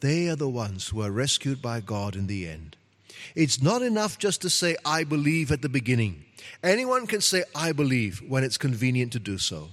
they 0.00 0.30
are 0.30 0.36
the 0.36 0.48
ones 0.48 0.88
who 0.88 1.02
are 1.02 1.10
rescued 1.10 1.60
by 1.60 1.80
God 1.82 2.16
in 2.16 2.26
the 2.26 2.48
end. 2.48 2.78
It's 3.34 3.60
not 3.60 3.82
enough 3.82 4.18
just 4.18 4.40
to 4.40 4.48
say, 4.48 4.76
I 4.82 5.04
believe 5.04 5.52
at 5.52 5.60
the 5.60 5.68
beginning. 5.68 6.24
Anyone 6.62 7.06
can 7.06 7.20
say, 7.20 7.44
I 7.54 7.72
believe 7.72 8.22
when 8.26 8.44
it's 8.44 8.56
convenient 8.56 9.12
to 9.12 9.18
do 9.18 9.36
so. 9.36 9.68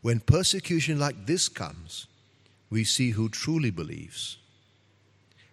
When 0.00 0.18
persecution 0.18 0.98
like 0.98 1.26
this 1.26 1.46
comes, 1.50 2.06
we 2.70 2.84
see 2.84 3.10
who 3.10 3.28
truly 3.28 3.70
believes. 3.70 4.38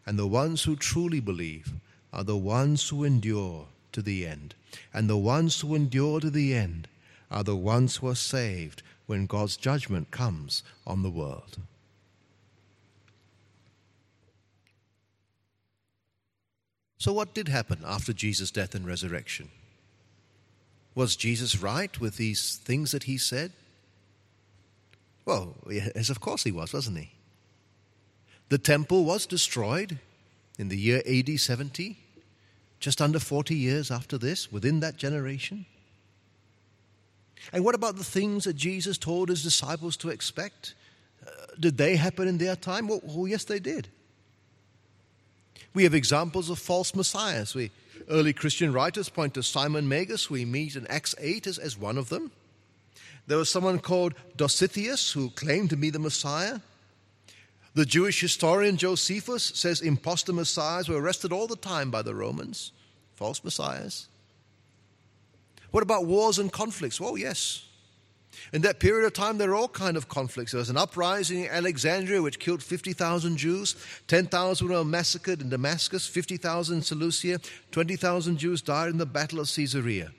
And 0.06 0.18
the 0.18 0.26
ones 0.26 0.64
who 0.64 0.78
truly 0.78 1.20
believe 1.20 1.74
are 2.14 2.24
the 2.24 2.38
ones 2.38 2.88
who 2.88 3.04
endure 3.04 3.68
to 3.94 4.02
the 4.02 4.26
end. 4.26 4.56
And 4.94 5.10
the 5.10 5.18
ones 5.18 5.62
who 5.62 5.76
endure 5.76 6.20
to 6.20 6.30
the 6.30 6.54
end 6.54 6.88
are 7.30 7.44
the 7.44 7.56
ones 7.56 7.98
who 7.98 8.08
are 8.08 8.16
saved 8.16 8.84
when 9.06 9.26
God's 9.26 9.58
judgment 9.58 10.12
comes 10.12 10.64
on 10.86 11.04
the 11.04 11.10
world. 11.10 11.58
So, 16.98 17.12
what 17.12 17.34
did 17.34 17.48
happen 17.48 17.80
after 17.84 18.14
Jesus' 18.14 18.52
death 18.52 18.76
and 18.76 18.86
resurrection? 18.86 19.50
Was 20.94 21.16
Jesus 21.16 21.62
right 21.62 22.00
with 22.00 22.18
these 22.18 22.58
things 22.64 22.92
that 22.92 23.04
he 23.04 23.18
said? 23.18 23.54
Well, 25.26 25.56
yes, 25.70 26.10
of 26.10 26.20
course 26.20 26.44
he 26.44 26.52
was, 26.52 26.74
wasn't 26.74 27.00
he? 27.00 27.12
The 28.50 28.58
temple 28.58 29.06
was 29.06 29.26
destroyed 29.26 29.98
in 30.60 30.68
the 30.68 30.78
year 30.78 31.02
AD 31.08 31.40
70. 31.40 31.98
Just 32.82 33.02
under 33.02 33.20
40 33.20 33.56
years 33.56 33.92
after 33.92 34.18
this, 34.18 34.52
within 34.52 34.82
that 34.82 34.98
generation? 34.98 35.66
And 37.54 37.64
what 37.64 37.76
about 37.76 37.96
the 37.96 38.04
things 38.04 38.44
that 38.44 38.56
Jesus 38.56 38.98
told 38.98 39.30
his 39.30 39.44
disciples 39.44 39.96
to 39.98 40.10
expect? 40.10 40.74
Uh, 41.26 41.30
did 41.60 41.78
they 41.78 41.96
happen 41.96 42.28
in 42.28 42.38
their 42.38 42.56
time? 42.56 42.88
Well, 42.88 43.02
well, 43.04 43.28
yes, 43.28 43.46
they 43.46 43.60
did. 43.60 43.88
We 45.74 45.84
have 45.84 45.94
examples 45.94 46.50
of 46.50 46.60
false 46.60 46.94
messiahs. 46.94 47.56
We, 47.56 47.72
early 48.10 48.34
Christian 48.34 48.74
writers 48.74 49.10
point 49.10 49.36
to 49.36 49.44
Simon 49.44 49.88
Magus, 49.88 50.30
we 50.30 50.44
meet 50.44 50.76
in 50.76 50.86
Acts 50.88 51.16
8 51.20 51.48
as, 51.48 51.58
as 51.58 51.78
one 51.78 51.98
of 51.98 52.10
them. 52.10 52.32
There 53.28 53.38
was 53.38 53.50
someone 53.50 53.80
called 53.80 54.16
Dositheus 54.36 55.14
who 55.14 55.30
claimed 55.30 55.70
to 55.70 55.78
be 55.78 55.92
the 55.92 56.00
Messiah. 56.00 56.60
The 57.74 57.86
Jewish 57.86 58.20
historian 58.20 58.76
Josephus 58.76 59.44
says 59.44 59.82
impostor 59.82 60.34
messiahs 60.34 60.90
were 60.90 61.02
arrested 61.02 61.32
all 61.32 61.48
the 61.48 61.56
time 61.56 61.90
by 61.90 62.02
the 62.02 62.14
Romans, 62.14 62.74
false 63.16 63.44
messiahs. 63.44 64.08
What 65.72 65.84
about 65.84 66.06
wars 66.06 66.38
and 66.38 66.52
conflicts? 66.52 67.00
Well, 67.00 67.18
yes. 67.18 67.66
In 68.52 68.62
that 68.64 68.80
period 68.80 69.06
of 69.06 69.14
time, 69.14 69.38
there 69.38 69.50
were 69.50 69.56
all 69.56 69.70
kind 69.70 69.96
of 69.96 70.10
conflicts. 70.10 70.52
There 70.52 70.60
was 70.60 70.70
an 70.70 70.78
uprising 70.78 71.46
in 71.46 71.50
Alexandria 71.50 72.22
which 72.22 72.40
killed 72.40 72.62
50,000 72.62 73.38
Jews. 73.38 73.76
10,000 74.08 74.68
were 74.68 74.84
massacred 74.84 75.42
in 75.42 75.50
Damascus, 75.50 76.08
50,000 76.08 76.78
in 76.78 76.82
Seleucia. 76.82 77.40
20,000 77.72 78.38
Jews 78.38 78.62
died 78.62 78.90
in 78.90 78.98
the 78.98 79.06
Battle 79.06 79.40
of 79.40 79.48
Caesarea. 79.48 80.12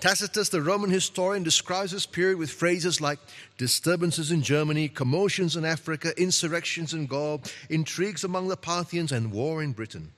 Tacitus, 0.00 0.48
the 0.48 0.62
Roman 0.62 0.90
historian, 0.90 1.42
describes 1.42 1.92
this 1.92 2.06
period 2.06 2.38
with 2.38 2.50
phrases 2.50 3.00
like 3.00 3.18
disturbances 3.56 4.30
in 4.30 4.42
Germany, 4.42 4.88
commotions 4.88 5.56
in 5.56 5.64
Africa, 5.64 6.12
insurrections 6.20 6.94
in 6.94 7.06
Gaul, 7.06 7.42
intrigues 7.68 8.24
among 8.24 8.48
the 8.48 8.56
Parthians, 8.56 9.12
and 9.12 9.32
war 9.32 9.62
in 9.62 9.72
Britain. 9.72 10.12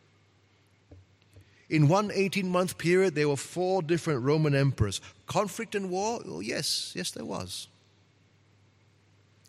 In 1.68 1.88
one 1.88 2.10
18 2.12 2.48
month 2.48 2.78
period, 2.78 3.14
there 3.14 3.28
were 3.28 3.36
four 3.36 3.82
different 3.82 4.22
Roman 4.22 4.54
emperors. 4.54 5.00
Conflict 5.26 5.74
and 5.74 5.90
war? 5.90 6.20
Oh, 6.26 6.40
yes, 6.40 6.92
yes, 6.94 7.10
there 7.10 7.24
was. 7.24 7.68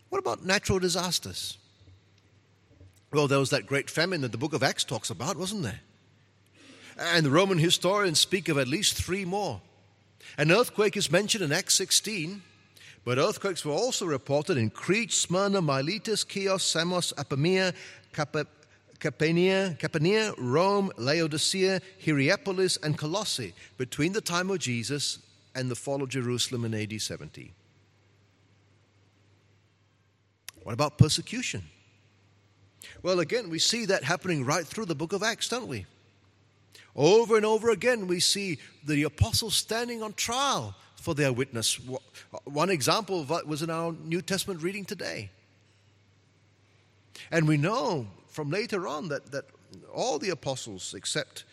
What 0.09 0.19
about 0.19 0.45
natural 0.45 0.79
disasters? 0.79 1.57
Well, 3.11 3.27
there 3.27 3.39
was 3.39 3.49
that 3.51 3.65
great 3.65 3.89
famine 3.89 4.21
that 4.21 4.31
the 4.31 4.37
book 4.37 4.53
of 4.53 4.63
Acts 4.63 4.83
talks 4.83 5.09
about, 5.09 5.37
wasn't 5.37 5.63
there? 5.63 5.81
And 6.97 7.25
the 7.25 7.29
Roman 7.29 7.57
historians 7.57 8.19
speak 8.19 8.49
of 8.49 8.57
at 8.57 8.67
least 8.67 8.93
three 8.93 9.25
more. 9.25 9.61
An 10.37 10.51
earthquake 10.51 10.97
is 10.97 11.11
mentioned 11.11 11.43
in 11.43 11.51
Acts 11.51 11.75
16, 11.75 12.41
but 13.03 13.17
earthquakes 13.17 13.63
were 13.63 13.73
also 13.73 14.05
reported 14.05 14.57
in 14.57 14.69
Crete, 14.69 15.13
Smyrna, 15.13 15.61
Miletus, 15.61 16.23
Chios, 16.23 16.63
Samos, 16.63 17.13
Apamea, 17.13 17.73
Cap- 18.13 18.47
Campania, 18.99 20.33
Rome, 20.37 20.91
Laodicea, 20.97 21.81
Hierapolis, 22.03 22.77
and 22.81 22.97
Colossae 22.97 23.53
between 23.77 24.13
the 24.13 24.21
time 24.21 24.49
of 24.49 24.59
Jesus 24.59 25.19
and 25.53 25.69
the 25.69 25.75
fall 25.75 26.01
of 26.01 26.09
Jerusalem 26.09 26.65
in 26.65 26.73
AD 26.73 26.99
70. 26.99 27.53
What 30.63 30.73
about 30.73 30.97
persecution? 30.97 31.63
Well, 33.03 33.19
again, 33.19 33.49
we 33.51 33.59
see 33.59 33.85
that 33.85 34.03
happening 34.03 34.43
right 34.43 34.65
through 34.65 34.85
the 34.85 34.95
book 34.95 35.13
of 35.13 35.21
Acts, 35.21 35.47
don't 35.47 35.67
we? 35.67 35.85
Over 36.95 37.35
and 37.35 37.45
over 37.45 37.69
again, 37.71 38.07
we 38.07 38.19
see 38.19 38.57
the 38.85 39.03
apostles 39.03 39.55
standing 39.55 40.01
on 40.01 40.13
trial 40.13 40.75
for 40.95 41.13
their 41.13 41.33
witness. 41.33 41.79
One 42.45 42.69
example 42.69 43.21
of 43.21 43.27
that 43.27 43.45
was 43.45 43.61
in 43.61 43.69
our 43.69 43.91
New 43.91 44.21
Testament 44.21 44.61
reading 44.61 44.85
today. 44.85 45.29
And 47.31 47.47
we 47.47 47.57
know 47.57 48.07
from 48.29 48.49
later 48.49 48.87
on 48.87 49.09
that, 49.09 49.31
that 49.31 49.45
all 49.93 50.19
the 50.19 50.29
apostles, 50.29 50.93
except, 50.93 51.43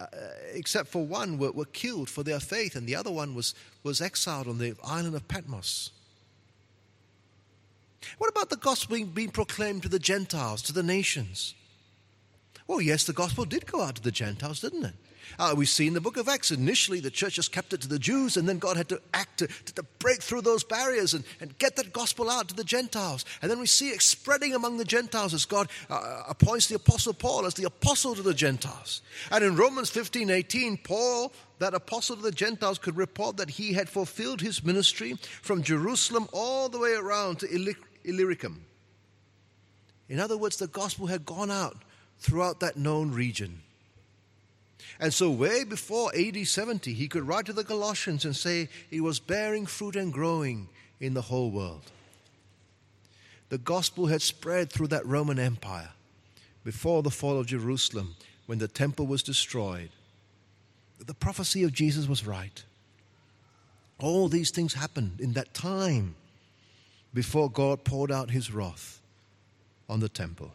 uh, 0.00 0.06
except 0.52 0.88
for 0.88 1.04
one, 1.04 1.36
were, 1.38 1.52
were 1.52 1.64
killed 1.64 2.08
for 2.08 2.22
their 2.22 2.40
faith, 2.40 2.76
and 2.76 2.86
the 2.86 2.94
other 2.94 3.10
one 3.10 3.34
was, 3.34 3.54
was 3.82 4.00
exiled 4.00 4.46
on 4.46 4.58
the 4.58 4.76
island 4.84 5.14
of 5.14 5.26
Patmos. 5.26 5.90
What 8.18 8.30
about 8.30 8.50
the 8.50 8.56
gospel 8.56 8.96
being, 8.96 9.06
being 9.08 9.30
proclaimed 9.30 9.82
to 9.82 9.88
the 9.88 9.98
Gentiles, 9.98 10.62
to 10.62 10.72
the 10.72 10.82
nations? 10.82 11.54
Well, 12.70 12.80
yes, 12.80 13.02
the 13.02 13.12
gospel 13.12 13.44
did 13.44 13.66
go 13.66 13.82
out 13.82 13.96
to 13.96 14.00
the 14.00 14.12
Gentiles, 14.12 14.60
didn't 14.60 14.84
it? 14.84 14.94
Uh, 15.40 15.54
we 15.56 15.66
see 15.66 15.88
in 15.88 15.94
the 15.94 16.00
book 16.00 16.16
of 16.16 16.28
Acts, 16.28 16.52
initially 16.52 17.00
the 17.00 17.10
church 17.10 17.34
just 17.34 17.50
kept 17.50 17.72
it 17.72 17.80
to 17.80 17.88
the 17.88 17.98
Jews, 17.98 18.36
and 18.36 18.48
then 18.48 18.60
God 18.60 18.76
had 18.76 18.88
to 18.90 19.02
act 19.12 19.38
to, 19.38 19.48
to, 19.74 19.82
break 19.98 20.22
through 20.22 20.42
those 20.42 20.62
barriers 20.62 21.12
and, 21.12 21.24
and 21.40 21.58
get 21.58 21.74
that 21.74 21.92
gospel 21.92 22.30
out 22.30 22.46
to 22.46 22.54
the 22.54 22.62
Gentiles. 22.62 23.24
And 23.42 23.50
then 23.50 23.58
we 23.58 23.66
see 23.66 23.88
it 23.88 24.00
spreading 24.02 24.54
among 24.54 24.76
the 24.76 24.84
Gentiles 24.84 25.34
as 25.34 25.46
God 25.46 25.68
uh, 25.90 26.22
appoints 26.28 26.68
the 26.68 26.76
apostle 26.76 27.12
Paul 27.12 27.44
as 27.44 27.54
the 27.54 27.64
apostle 27.64 28.14
to 28.14 28.22
the 28.22 28.34
Gentiles. 28.34 29.02
And 29.32 29.42
in 29.42 29.56
Romans 29.56 29.90
15 29.90 30.30
18, 30.30 30.76
Paul, 30.76 31.32
that 31.58 31.74
apostle 31.74 32.14
to 32.14 32.22
the 32.22 32.30
Gentiles, 32.30 32.78
could 32.78 32.96
report 32.96 33.36
that 33.38 33.50
he 33.50 33.72
had 33.72 33.88
fulfilled 33.88 34.40
his 34.40 34.62
ministry 34.62 35.16
from 35.42 35.64
Jerusalem 35.64 36.28
all 36.32 36.68
the 36.68 36.78
way 36.78 36.92
around 36.92 37.40
to 37.40 37.74
Illyricum. 38.04 38.64
In 40.08 40.20
other 40.20 40.38
words, 40.38 40.58
the 40.58 40.68
gospel 40.68 41.08
had 41.08 41.26
gone 41.26 41.50
out 41.50 41.82
throughout 42.20 42.60
that 42.60 42.76
known 42.76 43.10
region. 43.10 43.62
And 45.00 45.12
so, 45.12 45.30
way 45.30 45.64
before 45.64 46.14
AD 46.14 46.46
70, 46.46 46.92
he 46.92 47.08
could 47.08 47.26
write 47.26 47.46
to 47.46 47.52
the 47.54 47.64
Colossians 47.64 48.24
and 48.24 48.36
say 48.36 48.68
he 48.90 49.00
was 49.00 49.18
bearing 49.18 49.64
fruit 49.64 49.96
and 49.96 50.12
growing 50.12 50.68
in 51.00 51.14
the 51.14 51.22
whole 51.22 51.50
world. 51.50 51.90
The 53.48 53.58
gospel 53.58 54.06
had 54.06 54.22
spread 54.22 54.70
through 54.70 54.88
that 54.88 55.06
Roman 55.06 55.38
Empire 55.38 55.90
before 56.62 57.02
the 57.02 57.10
fall 57.10 57.38
of 57.38 57.46
Jerusalem 57.46 58.14
when 58.46 58.58
the 58.58 58.68
temple 58.68 59.06
was 59.06 59.22
destroyed. 59.22 59.90
The 61.04 61.14
prophecy 61.14 61.64
of 61.64 61.72
Jesus 61.72 62.06
was 62.06 62.26
right. 62.26 62.62
All 63.98 64.28
these 64.28 64.50
things 64.50 64.74
happened 64.74 65.20
in 65.20 65.32
that 65.32 65.54
time 65.54 66.14
before 67.14 67.50
God 67.50 67.84
poured 67.84 68.12
out 68.12 68.30
his 68.30 68.52
wrath 68.52 69.00
on 69.88 70.00
the 70.00 70.08
temple. 70.08 70.52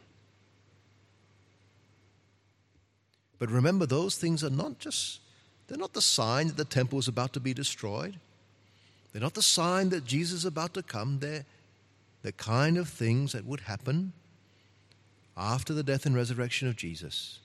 But 3.39 3.49
remember, 3.49 3.85
those 3.85 4.15
things 4.15 4.43
are 4.43 4.49
not 4.49 4.79
just, 4.79 5.19
they're 5.67 5.77
not 5.77 5.93
the 5.93 6.01
sign 6.01 6.47
that 6.47 6.57
the 6.57 6.65
temple 6.65 6.99
is 6.99 7.07
about 7.07 7.33
to 7.33 7.39
be 7.39 7.53
destroyed. 7.53 8.19
They're 9.11 9.21
not 9.21 9.33
the 9.33 9.41
sign 9.41 9.89
that 9.89 10.05
Jesus 10.05 10.39
is 10.39 10.45
about 10.45 10.73
to 10.73 10.83
come. 10.83 11.19
They're 11.19 11.45
the 12.21 12.31
kind 12.31 12.77
of 12.77 12.89
things 12.89 13.33
that 13.33 13.45
would 13.45 13.61
happen 13.61 14.13
after 15.37 15.73
the 15.73 15.83
death 15.83 16.05
and 16.05 16.15
resurrection 16.15 16.67
of 16.67 16.75
Jesus. 16.75 17.39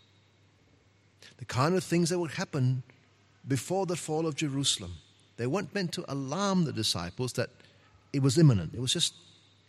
The 1.38 1.44
kind 1.44 1.74
of 1.74 1.85
things 1.85 2.11
that 2.11 2.18
would 2.18 2.33
happen 2.33 2.83
before 3.46 3.87
the 3.87 3.96
fall 3.96 4.26
of 4.26 4.37
Jerusalem. 4.37 4.94
They 5.37 5.46
weren't 5.46 5.74
meant 5.74 5.92
to 5.92 6.05
alarm 6.11 6.64
the 6.64 6.72
disciples 6.72 7.33
that 7.35 7.50
it 8.12 8.22
was 8.22 8.37
imminent, 8.38 8.74
it 8.74 8.81
was 8.81 8.92
just 8.92 9.14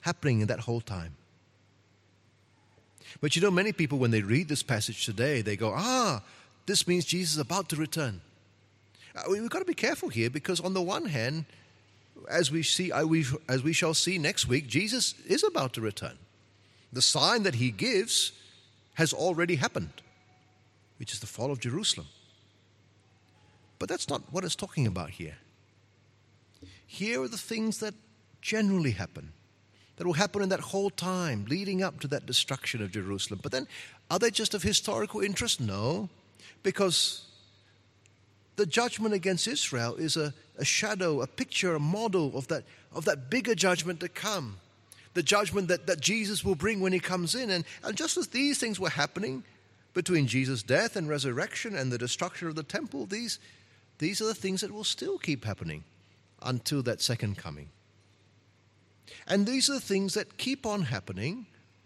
happening 0.01 0.41
in 0.41 0.47
that 0.47 0.61
whole 0.61 0.81
time. 0.81 1.15
But 3.19 3.35
you 3.35 3.41
know, 3.41 3.51
many 3.51 3.73
people, 3.73 3.97
when 3.97 4.11
they 4.11 4.21
read 4.21 4.47
this 4.47 4.63
passage 4.63 5.05
today, 5.05 5.41
they 5.41 5.55
go, 5.55 5.73
ah, 5.75 6.21
this 6.65 6.87
means 6.87 7.05
Jesus 7.05 7.33
is 7.33 7.39
about 7.39 7.69
to 7.69 7.75
return. 7.75 8.21
Uh, 9.15 9.23
we've 9.29 9.49
got 9.49 9.59
to 9.59 9.65
be 9.65 9.73
careful 9.73 10.09
here 10.09 10.29
because, 10.29 10.59
on 10.59 10.73
the 10.73 10.81
one 10.81 11.05
hand, 11.05 11.45
as 12.29 12.51
we, 12.51 12.63
see, 12.63 12.91
as 12.91 13.63
we 13.63 13.73
shall 13.73 13.93
see 13.93 14.17
next 14.17 14.47
week, 14.47 14.67
Jesus 14.67 15.15
is 15.27 15.43
about 15.43 15.73
to 15.73 15.81
return. 15.81 16.17
The 16.93 17.01
sign 17.01 17.43
that 17.43 17.55
he 17.55 17.71
gives 17.71 18.31
has 18.93 19.13
already 19.13 19.55
happened, 19.55 20.01
which 20.97 21.13
is 21.13 21.19
the 21.19 21.27
fall 21.27 21.51
of 21.51 21.59
Jerusalem. 21.59 22.07
But 23.79 23.89
that's 23.89 24.09
not 24.09 24.21
what 24.31 24.43
it's 24.43 24.55
talking 24.55 24.85
about 24.85 25.09
here. 25.09 25.37
Here 26.85 27.21
are 27.23 27.27
the 27.27 27.37
things 27.37 27.79
that 27.79 27.95
generally 28.41 28.91
happen 28.91 29.33
that 30.01 30.07
will 30.07 30.13
happen 30.13 30.41
in 30.41 30.49
that 30.49 30.59
whole 30.59 30.89
time 30.89 31.45
leading 31.47 31.83
up 31.83 31.99
to 31.99 32.07
that 32.07 32.25
destruction 32.25 32.81
of 32.81 32.89
Jerusalem. 32.89 33.39
But 33.43 33.51
then, 33.51 33.67
are 34.09 34.17
they 34.17 34.31
just 34.31 34.55
of 34.55 34.63
historical 34.63 35.21
interest? 35.21 35.61
No, 35.61 36.09
because 36.63 37.27
the 38.55 38.65
judgment 38.65 39.13
against 39.13 39.47
Israel 39.47 39.93
is 39.97 40.17
a, 40.17 40.33
a 40.57 40.65
shadow, 40.65 41.21
a 41.21 41.27
picture, 41.27 41.75
a 41.75 41.79
model 41.79 42.35
of 42.35 42.47
that, 42.47 42.63
of 42.91 43.05
that 43.05 43.29
bigger 43.29 43.53
judgment 43.53 43.99
to 43.99 44.09
come. 44.09 44.57
The 45.13 45.21
judgment 45.21 45.67
that, 45.67 45.85
that 45.85 46.01
Jesus 46.01 46.43
will 46.43 46.55
bring 46.55 46.79
when 46.79 46.93
he 46.93 46.99
comes 46.99 47.35
in. 47.35 47.51
And, 47.51 47.63
and 47.83 47.95
just 47.95 48.17
as 48.17 48.29
these 48.29 48.57
things 48.57 48.79
were 48.79 48.89
happening 48.89 49.43
between 49.93 50.25
Jesus' 50.25 50.63
death 50.63 50.95
and 50.95 51.07
resurrection 51.07 51.75
and 51.75 51.91
the 51.91 51.99
destruction 51.99 52.47
of 52.47 52.55
the 52.55 52.63
temple, 52.63 53.05
these, 53.05 53.37
these 53.99 54.19
are 54.19 54.25
the 54.25 54.33
things 54.33 54.61
that 54.61 54.73
will 54.73 54.83
still 54.83 55.19
keep 55.19 55.45
happening 55.45 55.83
until 56.41 56.81
that 56.81 57.03
second 57.03 57.37
coming. 57.37 57.69
And 59.27 59.45
these 59.45 59.69
are 59.69 59.73
the 59.73 59.79
things 59.79 60.13
that 60.13 60.37
keep 60.37 60.65
on 60.65 60.83
happening 60.83 61.45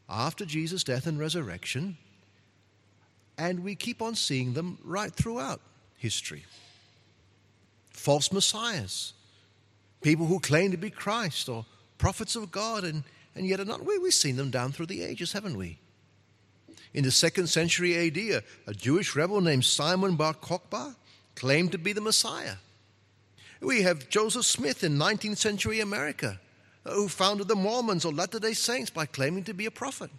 after 0.10 0.46
Jesus' 0.46 0.84
death 0.84 1.08
and 1.08 1.20
resurrection, 1.20 1.98
and 3.38 3.64
we 3.64 3.76
keep 3.76 4.02
on 4.02 4.16
seeing 4.16 4.54
them 4.54 4.78
right 4.84 5.12
throughout 5.14 5.62
history. 5.98 6.46
False 7.90 8.32
messiahs, 8.32 9.14
people 10.02 10.26
who 10.26 10.40
claim 10.40 10.72
to 10.72 10.78
be 10.78 10.90
Christ 10.90 11.50
or 11.50 11.66
prophets 11.98 12.36
of 12.36 12.52
God 12.52 12.84
and, 12.84 13.04
and 13.36 13.48
yet 13.48 13.60
are 13.60 13.66
not. 13.66 13.84
We, 13.84 13.98
we've 13.98 14.14
seen 14.14 14.36
them 14.36 14.52
down 14.52 14.72
through 14.72 14.86
the 14.88 15.04
ages, 15.04 15.34
haven't 15.34 15.58
we? 15.58 15.80
In 16.94 17.04
the 17.04 17.12
second 17.12 17.48
century 17.48 18.08
AD, 18.08 18.18
a, 18.18 18.44
a 18.68 18.74
Jewish 18.74 19.16
rebel 19.16 19.42
named 19.42 19.66
Simon 19.66 20.16
Bar 20.16 20.36
Kokhba 20.36 20.96
claimed 21.36 21.72
to 21.74 21.78
be 21.78 21.94
the 21.94 22.02
Messiah. 22.02 22.56
We 23.60 23.82
have 23.82 24.10
Joseph 24.10 24.46
Smith 24.46 24.84
in 24.84 24.98
19th 24.98 25.38
century 25.38 25.80
America, 25.80 26.40
who 26.86 27.08
founded 27.08 27.48
the 27.48 27.56
Mormons 27.56 28.06
or 28.06 28.13
Latter 28.13 28.39
day 28.39 28.54
Saints 28.54 28.89
by 28.89 29.06
claiming 29.06 29.43
to 29.45 29.54
be 29.54 29.65
a 29.65 29.71
prophet. 29.71 30.12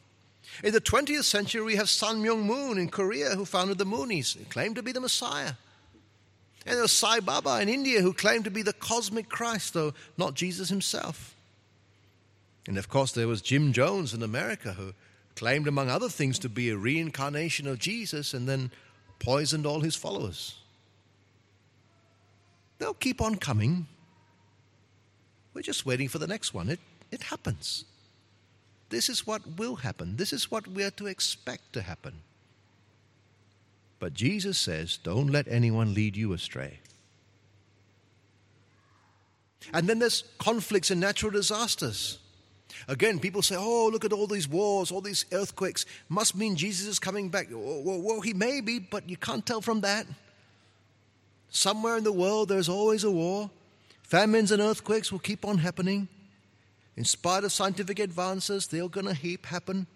In 0.63 0.73
the 0.73 0.81
20th 0.81 1.25
century, 1.25 1.63
we 1.63 1.77
have 1.77 1.89
Sun 1.89 2.23
Myung 2.23 2.45
Moon 2.45 2.79
in 2.79 2.89
Korea, 2.89 3.31
who 3.31 3.45
founded 3.45 3.79
the 3.79 3.87
Moonies, 3.87 4.37
and 4.37 4.49
claimed 4.49 4.77
to 4.77 4.83
be 4.83 4.93
the 4.93 5.01
Messiah. 5.01 5.53
And 6.65 6.79
there's 6.79 6.93
Sai 6.93 7.21
Baba 7.21 7.61
in 7.61 7.69
India, 7.69 8.01
who 8.01 8.13
claimed 8.13 8.45
to 8.45 8.51
be 8.51 8.63
the 8.63 8.73
cosmic 8.73 9.29
Christ, 9.29 9.75
though 9.75 9.95
not 10.17 10.35
Jesus 10.35 10.69
himself. 10.69 11.35
And 12.67 12.79
of 12.79 12.89
course, 12.89 13.13
there 13.13 13.29
was 13.29 13.43
Jim 13.43 13.73
Jones 13.73 14.13
in 14.13 14.23
America, 14.23 14.73
who 14.73 14.93
claimed, 15.37 15.69
among 15.69 15.89
other 15.89 16.09
things, 16.09 16.39
to 16.41 16.49
be 16.49 16.71
a 16.71 16.77
reincarnation 16.77 17.69
of 17.69 17.79
Jesus 17.79 18.35
and 18.35 18.49
then 18.49 18.73
poisoned 19.19 19.67
all 19.67 19.81
his 19.81 19.95
followers. 19.95 20.57
They'll 22.79 22.95
keep 22.95 23.21
on 23.21 23.37
coming. 23.37 23.87
We're 25.57 25.63
just 25.63 25.87
waiting 25.87 26.09
for 26.09 26.19
the 26.19 26.27
next 26.27 26.53
one. 26.53 26.69
It, 26.69 26.81
it 27.11 27.23
happens. 27.23 27.87
This 28.91 29.09
is 29.09 29.27
what 29.27 29.57
will 29.57 29.77
happen. 29.77 30.17
This 30.17 30.35
is 30.35 30.51
what 30.51 30.69
we 30.69 30.85
are 30.85 30.91
to 30.91 31.07
expect 31.07 31.73
to 31.73 31.81
happen. 31.81 32.13
But 33.99 34.13
Jesus 34.13 34.59
says, 34.59 34.99
don't 34.99 35.29
let 35.29 35.49
anyone 35.49 35.95
lead 35.95 36.15
you 36.15 36.35
astray. 36.35 36.81
And 39.73 39.89
then 39.89 39.99
there's 39.99 40.25
conflicts 40.37 40.91
and 40.91 41.01
natural 41.01 41.33
disasters. 41.33 42.19
Again, 42.87 43.19
people 43.19 43.41
say, 43.41 43.57
oh, 43.59 43.89
look 43.91 44.05
at 44.05 44.13
all 44.13 44.27
these 44.27 44.47
wars, 44.47 44.93
all 44.93 45.01
these 45.01 45.25
earthquakes. 45.33 45.87
Must 46.11 46.37
mean 46.37 46.57
Jesus 46.57 46.87
is 46.87 46.99
coming 46.99 47.31
back. 47.31 47.47
Well, 47.51 48.03
well, 48.03 48.21
he 48.21 48.35
may 48.35 48.61
be, 48.61 48.79
but 48.79 49.09
you 49.09 49.17
can't 49.17 49.47
tell 49.47 49.63
from 49.63 49.81
that. 49.81 50.07
Somewhere 51.49 51.97
in 51.97 52.05
the 52.05 52.13
world, 52.13 52.51
there's 52.51 52.69
always 52.69 53.05
a 53.05 53.11
war. 53.11 53.51
Famines 54.07 54.53
and 54.53 54.63
earthquakes 54.63 55.11
will 55.11 55.19
keep 55.19 55.45
on 55.45 55.59
happening. 55.59 56.07
In 56.97 57.05
spite 57.05 57.43
of 57.43 57.53
scientific 57.53 57.99
advances, 57.99 58.69
they're 58.69 58.89
going 58.89 59.07
to 59.07 59.15
heap 59.15 59.47
happen. 59.47 59.89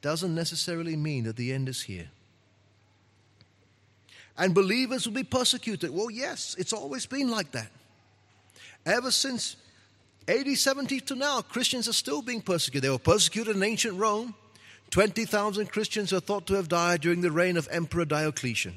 Doesn't 0.00 0.34
necessarily 0.34 0.96
mean 0.96 1.24
that 1.24 1.36
the 1.36 1.52
end 1.52 1.68
is 1.68 1.82
here. 1.82 2.08
And 4.38 4.54
believers 4.54 5.06
will 5.06 5.14
be 5.14 5.24
persecuted. 5.24 5.90
Well, 5.90 6.10
yes, 6.10 6.56
it's 6.58 6.72
always 6.72 7.04
been 7.04 7.30
like 7.30 7.52
that. 7.52 7.70
Ever 8.86 9.10
since 9.10 9.56
AD 10.26 10.48
70 10.56 11.00
to 11.00 11.14
now, 11.14 11.42
Christians 11.42 11.86
are 11.86 11.92
still 11.92 12.22
being 12.22 12.40
persecuted. 12.40 12.88
They 12.88 12.90
were 12.90 12.98
persecuted 12.98 13.56
in 13.56 13.62
ancient 13.62 13.98
Rome. 13.98 14.34
20,000 14.88 15.66
Christians 15.70 16.14
are 16.14 16.20
thought 16.20 16.46
to 16.46 16.54
have 16.54 16.68
died 16.68 17.02
during 17.02 17.20
the 17.20 17.30
reign 17.30 17.58
of 17.58 17.68
Emperor 17.70 18.06
Diocletian. 18.06 18.74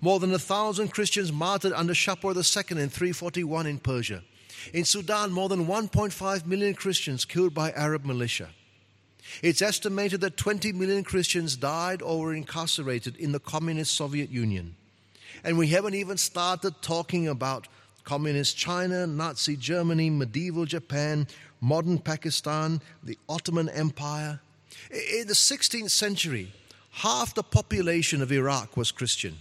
More 0.00 0.20
than 0.20 0.32
a 0.34 0.38
thousand 0.38 0.88
Christians 0.88 1.32
martyred 1.32 1.72
under 1.72 1.94
Shapur 1.94 2.34
II 2.34 2.82
in 2.82 2.88
341 2.88 3.66
in 3.66 3.78
Persia. 3.78 4.22
In 4.72 4.84
Sudan, 4.84 5.32
more 5.32 5.48
than 5.48 5.66
1.5 5.66 6.46
million 6.46 6.74
Christians 6.74 7.24
killed 7.24 7.54
by 7.54 7.72
Arab 7.72 8.04
militia. 8.04 8.50
It's 9.42 9.62
estimated 9.62 10.20
that 10.22 10.36
20 10.36 10.72
million 10.72 11.04
Christians 11.04 11.56
died 11.56 12.02
or 12.02 12.20
were 12.20 12.34
incarcerated 12.34 13.16
in 13.16 13.32
the 13.32 13.40
communist 13.40 13.94
Soviet 13.94 14.30
Union. 14.30 14.76
And 15.44 15.56
we 15.56 15.68
haven't 15.68 15.94
even 15.94 16.16
started 16.16 16.74
talking 16.82 17.28
about 17.28 17.68
communist 18.04 18.56
China, 18.56 19.06
Nazi 19.06 19.56
Germany, 19.56 20.10
medieval 20.10 20.64
Japan, 20.64 21.26
modern 21.60 21.98
Pakistan, 21.98 22.80
the 23.02 23.18
Ottoman 23.28 23.68
Empire. 23.68 24.40
In 24.90 25.26
the 25.26 25.34
16th 25.34 25.90
century, 25.90 26.52
half 26.90 27.34
the 27.34 27.42
population 27.42 28.22
of 28.22 28.32
Iraq 28.32 28.76
was 28.76 28.90
Christian, 28.90 29.36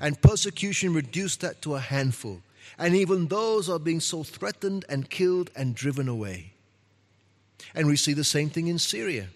and 0.00 0.20
persecution 0.20 0.92
reduced 0.94 1.40
that 1.40 1.62
to 1.62 1.74
a 1.74 1.80
handful. 1.80 2.40
And 2.78 2.94
even 2.94 3.28
those 3.28 3.68
are 3.68 3.78
being 3.78 4.00
so 4.00 4.22
threatened 4.22 4.84
and 4.88 5.08
killed 5.08 5.50
and 5.54 5.74
driven 5.74 6.08
away. 6.08 6.52
And 7.74 7.86
we 7.86 7.96
see 7.96 8.12
the 8.12 8.24
same 8.24 8.50
thing 8.50 8.66
in 8.66 8.78
Syria, 8.78 9.28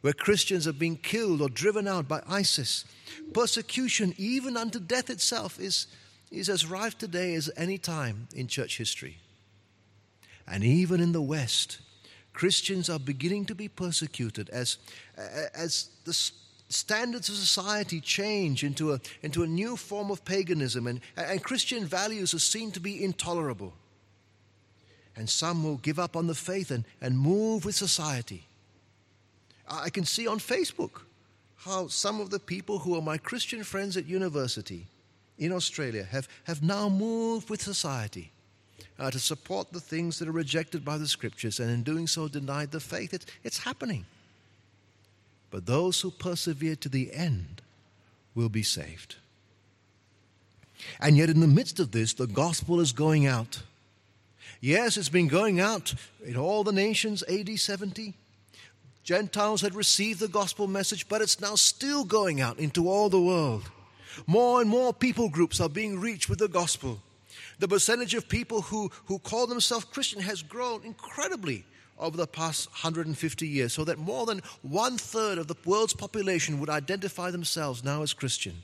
where 0.00 0.12
Christians 0.12 0.66
are 0.66 0.72
being 0.72 0.96
killed 0.96 1.40
or 1.40 1.48
driven 1.48 1.86
out 1.86 2.08
by 2.08 2.22
ISIS. 2.28 2.84
Persecution, 3.32 4.14
even 4.18 4.56
unto 4.56 4.80
death 4.80 5.10
itself, 5.10 5.60
is 5.60 5.86
is 6.32 6.48
as 6.48 6.66
rife 6.66 6.96
today 6.96 7.34
as 7.34 7.50
any 7.56 7.78
time 7.78 8.26
in 8.34 8.46
church 8.48 8.78
history. 8.78 9.18
And 10.48 10.64
even 10.64 11.00
in 11.00 11.12
the 11.12 11.22
West, 11.22 11.80
Christians 12.32 12.88
are 12.88 12.98
beginning 12.98 13.44
to 13.46 13.54
be 13.54 13.68
persecuted 13.68 14.48
as, 14.50 14.78
as 15.54 15.90
the 16.04 16.14
standards 16.72 17.28
of 17.28 17.36
society 17.36 18.00
change 18.00 18.64
into 18.64 18.92
a, 18.92 19.00
into 19.22 19.42
a 19.42 19.46
new 19.46 19.76
form 19.76 20.10
of 20.10 20.24
paganism, 20.24 20.86
and, 20.86 21.00
and 21.16 21.42
Christian 21.42 21.84
values 21.84 22.34
are 22.34 22.38
seen 22.38 22.70
to 22.72 22.80
be 22.80 23.02
intolerable. 23.02 23.72
And 25.16 25.28
some 25.28 25.62
will 25.62 25.76
give 25.76 25.98
up 25.98 26.16
on 26.16 26.26
the 26.26 26.34
faith 26.34 26.70
and, 26.70 26.84
and 27.00 27.18
move 27.18 27.64
with 27.64 27.74
society. 27.74 28.46
I 29.68 29.90
can 29.90 30.04
see 30.04 30.26
on 30.26 30.38
Facebook 30.38 31.02
how 31.56 31.86
some 31.86 32.20
of 32.20 32.30
the 32.30 32.40
people 32.40 32.78
who 32.78 32.96
are 32.96 33.02
my 33.02 33.18
Christian 33.18 33.62
friends 33.62 33.96
at 33.96 34.06
university 34.06 34.86
in 35.38 35.52
Australia 35.52 36.04
have, 36.04 36.28
have 36.44 36.62
now 36.62 36.88
moved 36.88 37.50
with 37.50 37.62
society 37.62 38.32
uh, 38.98 39.10
to 39.10 39.18
support 39.18 39.72
the 39.72 39.80
things 39.80 40.18
that 40.18 40.28
are 40.28 40.32
rejected 40.32 40.84
by 40.84 40.98
the 40.98 41.06
scriptures 41.06 41.60
and 41.60 41.70
in 41.70 41.82
doing 41.82 42.06
so 42.06 42.28
denied 42.28 42.70
the 42.70 42.80
faith. 42.80 43.14
It, 43.14 43.26
it's 43.44 43.58
happening. 43.58 44.04
But 45.52 45.66
those 45.66 46.00
who 46.00 46.10
persevere 46.10 46.76
to 46.76 46.88
the 46.88 47.12
end 47.12 47.60
will 48.34 48.48
be 48.48 48.62
saved. 48.62 49.16
And 50.98 51.16
yet, 51.16 51.28
in 51.28 51.40
the 51.40 51.46
midst 51.46 51.78
of 51.78 51.92
this, 51.92 52.14
the 52.14 52.26
gospel 52.26 52.80
is 52.80 52.92
going 52.92 53.26
out. 53.26 53.62
Yes, 54.60 54.96
it's 54.96 55.10
been 55.10 55.28
going 55.28 55.60
out 55.60 55.94
in 56.24 56.36
all 56.36 56.64
the 56.64 56.72
nations, 56.72 57.22
AD 57.24 57.60
70. 57.60 58.14
Gentiles 59.04 59.60
had 59.60 59.74
received 59.74 60.20
the 60.20 60.28
gospel 60.28 60.66
message, 60.66 61.06
but 61.08 61.20
it's 61.20 61.40
now 61.40 61.54
still 61.54 62.04
going 62.04 62.40
out 62.40 62.58
into 62.58 62.88
all 62.88 63.10
the 63.10 63.20
world. 63.20 63.70
More 64.26 64.60
and 64.60 64.70
more 64.70 64.94
people 64.94 65.28
groups 65.28 65.60
are 65.60 65.68
being 65.68 66.00
reached 66.00 66.30
with 66.30 66.38
the 66.38 66.48
gospel. 66.48 67.00
The 67.58 67.68
percentage 67.68 68.14
of 68.14 68.28
people 68.28 68.62
who, 68.62 68.90
who 69.06 69.18
call 69.18 69.46
themselves 69.46 69.84
Christian 69.84 70.22
has 70.22 70.42
grown 70.42 70.82
incredibly 70.82 71.64
over 71.98 72.16
the 72.16 72.26
past 72.26 72.68
150 72.70 73.46
years, 73.46 73.72
so 73.72 73.84
that 73.84 73.98
more 73.98 74.26
than 74.26 74.42
one 74.62 74.98
third 74.98 75.38
of 75.38 75.46
the 75.46 75.56
world's 75.64 75.94
population 75.94 76.58
would 76.58 76.70
identify 76.70 77.30
themselves 77.30 77.84
now 77.84 78.02
as 78.02 78.12
Christian. 78.12 78.62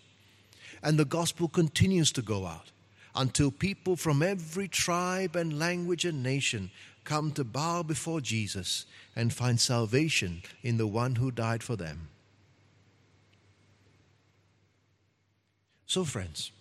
And 0.83 0.99
the 0.99 1.05
gospel 1.05 1.49
continues 1.49 2.13
to 2.13 2.23
go 2.23 2.47
out 2.47 2.71
until 3.15 3.51
people 3.51 3.97
from 3.97 4.23
every 4.23 4.69
tribe 4.69 5.35
and 5.37 5.59
language 5.59 6.05
and 6.05 6.23
nation 6.23 6.71
come 7.05 7.33
to 7.33 7.45
bow 7.45 7.83
before 7.83 8.21
Jesus 8.21 8.87
and 9.17 9.33
find 9.33 9.59
salvation 9.59 10.43
in 10.63 10.77
the 10.77 10.87
one 10.87 11.17
who 11.17 11.31
died 11.31 11.63
for 11.63 11.75
them. 11.75 12.09
So, 15.87 16.05
friends, 16.05 16.53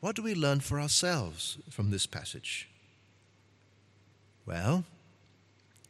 what 0.00 0.14
do 0.14 0.22
we 0.22 0.34
learn 0.34 0.60
for 0.60 0.80
ourselves 0.80 1.58
from 1.70 1.90
this 1.90 2.06
passage? 2.06 2.68
Well, 4.46 4.84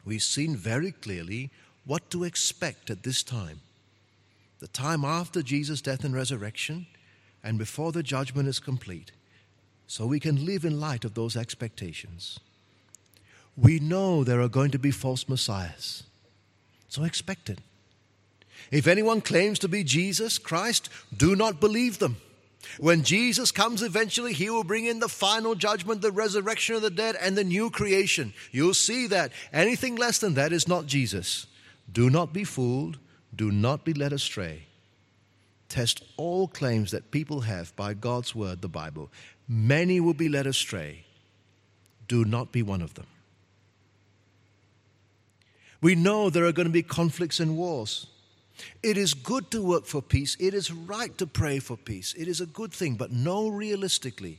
we've 0.04 0.22
seen 0.22 0.56
very 0.56 0.92
clearly 0.92 1.50
what 1.84 2.10
to 2.10 2.24
expect 2.24 2.90
at 2.90 3.02
this 3.02 3.22
time 3.22 3.60
the 4.64 4.68
time 4.68 5.04
after 5.04 5.42
Jesus' 5.42 5.82
death 5.82 6.04
and 6.04 6.14
resurrection, 6.14 6.86
and 7.42 7.58
before 7.58 7.92
the 7.92 8.02
judgment 8.02 8.48
is 8.48 8.58
complete, 8.58 9.12
so 9.86 10.06
we 10.06 10.18
can 10.18 10.46
live 10.46 10.64
in 10.64 10.80
light 10.80 11.04
of 11.04 11.12
those 11.12 11.36
expectations. 11.36 12.40
We 13.58 13.78
know 13.78 14.24
there 14.24 14.40
are 14.40 14.48
going 14.48 14.70
to 14.70 14.78
be 14.78 14.90
false 14.90 15.28
messiahs, 15.28 16.04
so 16.88 17.04
expect 17.04 17.50
it. 17.50 17.58
If 18.70 18.86
anyone 18.86 19.20
claims 19.20 19.58
to 19.58 19.68
be 19.68 19.84
Jesus 19.84 20.38
Christ, 20.38 20.88
do 21.14 21.36
not 21.36 21.60
believe 21.60 21.98
them. 21.98 22.16
When 22.78 23.02
Jesus 23.02 23.50
comes 23.50 23.82
eventually, 23.82 24.32
he 24.32 24.50
will 24.50 24.64
bring 24.64 24.86
in 24.86 24.98
the 24.98 25.08
final 25.08 25.54
judgment, 25.54 26.02
the 26.02 26.10
resurrection 26.10 26.74
of 26.76 26.82
the 26.82 26.90
dead, 26.90 27.16
and 27.20 27.36
the 27.36 27.44
new 27.44 27.70
creation. 27.70 28.32
You'll 28.52 28.74
see 28.74 29.06
that. 29.08 29.32
Anything 29.52 29.96
less 29.96 30.18
than 30.18 30.34
that 30.34 30.52
is 30.52 30.68
not 30.68 30.86
Jesus. 30.86 31.46
Do 31.92 32.10
not 32.10 32.32
be 32.32 32.44
fooled. 32.44 32.98
Do 33.34 33.50
not 33.50 33.84
be 33.84 33.92
led 33.92 34.12
astray. 34.12 34.66
Test 35.68 36.02
all 36.16 36.46
claims 36.46 36.90
that 36.92 37.10
people 37.10 37.40
have 37.40 37.74
by 37.74 37.94
God's 37.94 38.34
word, 38.34 38.62
the 38.62 38.68
Bible. 38.68 39.10
Many 39.48 40.00
will 40.00 40.14
be 40.14 40.28
led 40.28 40.46
astray. 40.46 41.04
Do 42.06 42.24
not 42.24 42.52
be 42.52 42.62
one 42.62 42.82
of 42.82 42.94
them. 42.94 43.06
We 45.80 45.94
know 45.94 46.30
there 46.30 46.44
are 46.44 46.52
going 46.52 46.68
to 46.68 46.72
be 46.72 46.82
conflicts 46.82 47.40
and 47.40 47.56
wars. 47.56 48.06
It 48.82 48.96
is 48.96 49.14
good 49.14 49.50
to 49.50 49.62
work 49.62 49.86
for 49.86 50.02
peace. 50.02 50.36
It 50.38 50.54
is 50.54 50.70
right 50.70 51.16
to 51.18 51.26
pray 51.26 51.58
for 51.58 51.76
peace. 51.76 52.14
It 52.16 52.28
is 52.28 52.40
a 52.40 52.46
good 52.46 52.72
thing, 52.72 52.94
but 52.94 53.10
know 53.10 53.48
realistically 53.48 54.38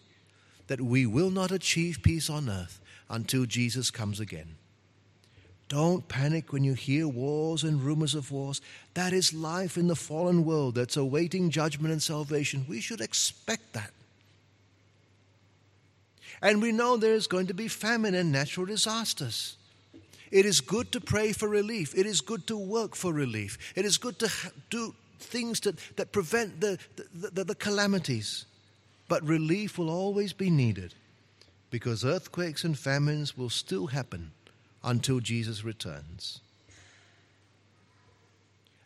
that 0.67 0.81
we 0.81 1.05
will 1.05 1.29
not 1.29 1.51
achieve 1.51 1.99
peace 2.01 2.29
on 2.29 2.49
earth 2.49 2.79
until 3.09 3.45
Jesus 3.45 3.91
comes 3.91 4.19
again. 4.19 4.55
Don't 5.67 6.07
panic 6.07 6.53
when 6.53 6.63
you 6.63 6.73
hear 6.73 7.07
wars 7.07 7.63
and 7.63 7.81
rumors 7.81 8.13
of 8.13 8.31
wars. 8.31 8.61
That 8.93 9.13
is 9.13 9.33
life 9.33 9.77
in 9.77 9.87
the 9.87 9.95
fallen 9.95 10.45
world 10.45 10.75
that's 10.75 10.95
awaiting 10.95 11.49
judgment 11.49 11.91
and 11.91 12.01
salvation. 12.01 12.65
We 12.69 12.81
should 12.81 13.01
expect 13.01 13.73
that. 13.73 13.91
And 16.41 16.61
we 16.61 16.71
know 16.71 16.97
there 16.97 17.13
is 17.13 17.27
going 17.27 17.47
to 17.47 17.53
be 17.53 17.67
famine 17.67 18.13
and 18.13 18.31
natural 18.31 18.67
disasters. 18.67 19.57
It 20.35 20.45
is 20.45 20.59
good 20.59 20.91
to 20.91 20.99
pray 20.99 21.31
for 21.31 21.47
relief. 21.47 21.95
It 21.95 22.05
is 22.05 22.19
good 22.19 22.45
to 22.47 22.57
work 22.57 22.93
for 22.93 23.13
relief. 23.13 23.57
It 23.73 23.85
is 23.85 23.97
good 23.97 24.19
to 24.19 24.29
do 24.69 24.93
things 25.17 25.61
that, 25.61 25.77
that 25.95 26.11
prevent 26.11 26.59
the, 26.59 26.77
the, 26.97 27.29
the, 27.29 27.43
the 27.45 27.55
calamities. 27.55 28.45
But 29.07 29.23
relief 29.23 29.77
will 29.77 29.89
always 29.89 30.33
be 30.33 30.49
needed 30.49 30.93
because 31.71 32.03
earthquakes 32.03 32.65
and 32.65 32.77
famines 32.77 33.37
will 33.37 33.49
still 33.49 33.87
happen 33.87 34.33
until 34.83 35.21
Jesus 35.21 35.63
returns. 35.63 36.41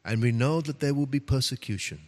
And 0.05 0.21
we 0.21 0.31
know 0.31 0.61
that 0.61 0.81
there 0.81 0.93
will 0.93 1.07
be 1.07 1.19
persecution. 1.19 2.01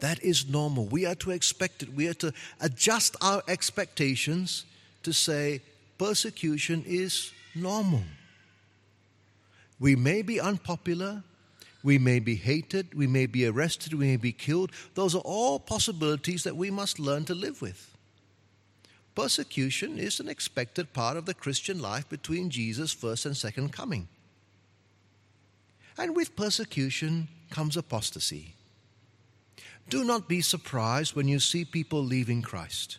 That 0.00 0.22
is 0.22 0.46
normal. 0.46 0.84
We 0.84 1.06
are 1.06 1.14
to 1.14 1.30
expect 1.30 1.82
it. 1.82 1.94
We 1.94 2.08
are 2.08 2.14
to 2.20 2.34
adjust 2.60 3.16
our 3.22 3.42
expectations 3.48 4.66
to 5.02 5.14
say 5.14 5.62
persecution 5.96 6.84
is 6.86 7.32
normal. 7.56 8.02
We 9.78 9.96
may 9.96 10.22
be 10.22 10.40
unpopular, 10.40 11.22
we 11.82 11.98
may 11.98 12.18
be 12.18 12.34
hated, 12.34 12.94
we 12.94 13.06
may 13.06 13.26
be 13.26 13.46
arrested, 13.46 13.94
we 13.94 14.06
may 14.06 14.16
be 14.16 14.32
killed. 14.32 14.72
Those 14.94 15.14
are 15.14 15.22
all 15.24 15.58
possibilities 15.58 16.44
that 16.44 16.56
we 16.56 16.70
must 16.70 16.98
learn 16.98 17.24
to 17.26 17.34
live 17.34 17.62
with. 17.62 17.96
Persecution 19.14 19.98
is 19.98 20.20
an 20.20 20.28
expected 20.28 20.92
part 20.92 21.16
of 21.16 21.24
the 21.24 21.34
Christian 21.34 21.80
life 21.80 22.08
between 22.08 22.50
Jesus' 22.50 22.92
first 22.92 23.24
and 23.24 23.36
second 23.36 23.72
coming. 23.72 24.08
And 25.96 26.14
with 26.14 26.36
persecution 26.36 27.28
comes 27.50 27.76
apostasy. 27.76 28.54
Do 29.88 30.04
not 30.04 30.28
be 30.28 30.40
surprised 30.40 31.14
when 31.14 31.28
you 31.28 31.38
see 31.38 31.64
people 31.64 32.02
leaving 32.02 32.42
Christ. 32.42 32.98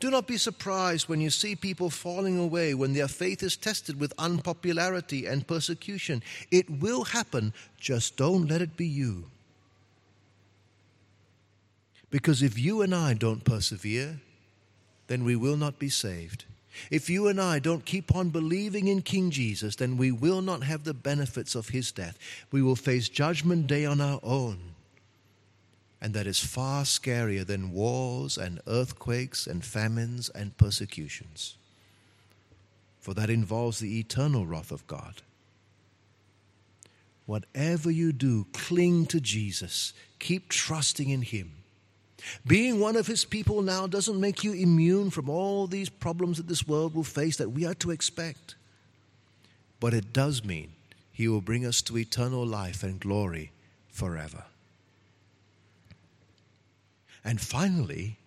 Do 0.00 0.10
not 0.10 0.26
be 0.26 0.36
surprised 0.36 1.08
when 1.08 1.20
you 1.20 1.30
see 1.30 1.56
people 1.56 1.88
falling 1.88 2.38
away 2.38 2.74
when 2.74 2.92
their 2.92 3.08
faith 3.08 3.42
is 3.42 3.56
tested 3.56 3.98
with 3.98 4.12
unpopularity 4.18 5.26
and 5.26 5.46
persecution. 5.46 6.22
It 6.50 6.68
will 6.68 7.04
happen, 7.04 7.54
just 7.78 8.16
don't 8.16 8.48
let 8.48 8.60
it 8.60 8.76
be 8.76 8.86
you. 8.86 9.26
Because 12.10 12.42
if 12.42 12.58
you 12.58 12.82
and 12.82 12.94
I 12.94 13.14
don't 13.14 13.44
persevere, 13.44 14.20
then 15.06 15.24
we 15.24 15.36
will 15.36 15.56
not 15.56 15.78
be 15.78 15.88
saved. 15.88 16.44
If 16.90 17.08
you 17.08 17.28
and 17.28 17.40
I 17.40 17.58
don't 17.58 17.84
keep 17.84 18.14
on 18.14 18.30
believing 18.30 18.88
in 18.88 19.02
King 19.02 19.30
Jesus, 19.30 19.76
then 19.76 19.96
we 19.96 20.10
will 20.10 20.42
not 20.42 20.64
have 20.64 20.84
the 20.84 20.94
benefits 20.94 21.54
of 21.54 21.68
his 21.68 21.92
death. 21.92 22.18
We 22.50 22.62
will 22.62 22.76
face 22.76 23.08
judgment 23.08 23.66
day 23.66 23.84
on 23.84 24.00
our 24.00 24.20
own. 24.22 24.73
And 26.04 26.12
that 26.12 26.26
is 26.26 26.38
far 26.38 26.82
scarier 26.82 27.46
than 27.46 27.72
wars 27.72 28.36
and 28.36 28.60
earthquakes 28.66 29.46
and 29.46 29.64
famines 29.64 30.28
and 30.28 30.54
persecutions. 30.58 31.56
For 33.00 33.14
that 33.14 33.30
involves 33.30 33.78
the 33.78 33.98
eternal 33.98 34.44
wrath 34.44 34.70
of 34.70 34.86
God. 34.86 35.22
Whatever 37.24 37.90
you 37.90 38.12
do, 38.12 38.46
cling 38.52 39.06
to 39.06 39.18
Jesus. 39.18 39.94
Keep 40.18 40.50
trusting 40.50 41.08
in 41.08 41.22
him. 41.22 41.52
Being 42.46 42.80
one 42.80 42.96
of 42.96 43.06
his 43.06 43.24
people 43.24 43.62
now 43.62 43.86
doesn't 43.86 44.20
make 44.20 44.44
you 44.44 44.52
immune 44.52 45.08
from 45.08 45.30
all 45.30 45.66
these 45.66 45.88
problems 45.88 46.36
that 46.36 46.48
this 46.48 46.68
world 46.68 46.94
will 46.94 47.02
face 47.02 47.38
that 47.38 47.52
we 47.52 47.64
are 47.64 47.74
to 47.76 47.90
expect. 47.90 48.56
But 49.80 49.94
it 49.94 50.12
does 50.12 50.44
mean 50.44 50.72
he 51.12 51.28
will 51.28 51.40
bring 51.40 51.64
us 51.64 51.80
to 51.80 51.96
eternal 51.96 52.44
life 52.44 52.82
and 52.82 53.00
glory 53.00 53.52
forever. 53.88 54.44
And 57.24 57.40
finally, 57.40 58.18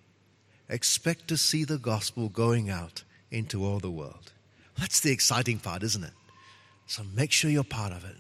expect 0.70 1.28
to 1.28 1.38
see 1.38 1.64
the 1.64 1.78
gospel 1.78 2.30
going 2.30 2.70
out 2.70 3.04
into 3.32 3.64
all 3.64 3.80
the 3.80 3.92
world. 3.92 4.32
That's 4.78 5.00
the 5.00 5.12
exciting 5.12 5.60
part, 5.60 5.84
isn't 5.84 6.04
it? 6.04 6.14
So 6.88 7.04
make 7.16 7.32
sure 7.32 7.52
you're 7.52 7.64
part 7.64 7.92
of 7.92 8.04
it. 8.06 8.16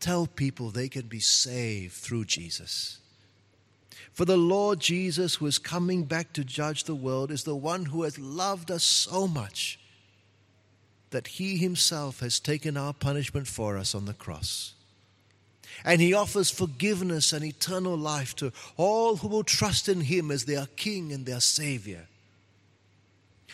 Tell 0.00 0.26
people 0.26 0.70
they 0.70 0.88
can 0.88 1.06
be 1.06 1.20
saved 1.20 1.94
through 1.94 2.26
Jesus. 2.26 2.98
For 4.12 4.24
the 4.24 4.36
Lord 4.36 4.80
Jesus, 4.80 5.36
who 5.36 5.46
is 5.46 5.58
coming 5.58 6.04
back 6.04 6.32
to 6.34 6.44
judge 6.44 6.84
the 6.84 6.94
world, 6.94 7.30
is 7.30 7.44
the 7.44 7.56
one 7.56 7.86
who 7.86 8.02
has 8.02 8.18
loved 8.18 8.70
us 8.70 8.84
so 8.84 9.26
much 9.26 9.78
that 11.10 11.26
he 11.26 11.56
himself 11.56 12.20
has 12.20 12.40
taken 12.40 12.76
our 12.76 12.92
punishment 12.92 13.46
for 13.46 13.76
us 13.76 13.94
on 13.94 14.06
the 14.06 14.14
cross. 14.14 14.74
And 15.84 16.00
he 16.00 16.14
offers 16.14 16.50
forgiveness 16.50 17.32
and 17.32 17.44
eternal 17.44 17.96
life 17.96 18.34
to 18.36 18.52
all 18.76 19.16
who 19.16 19.28
will 19.28 19.44
trust 19.44 19.88
in 19.88 20.00
him 20.00 20.30
as 20.30 20.44
their 20.44 20.66
king 20.76 21.12
and 21.12 21.26
their 21.26 21.40
savior. 21.40 22.06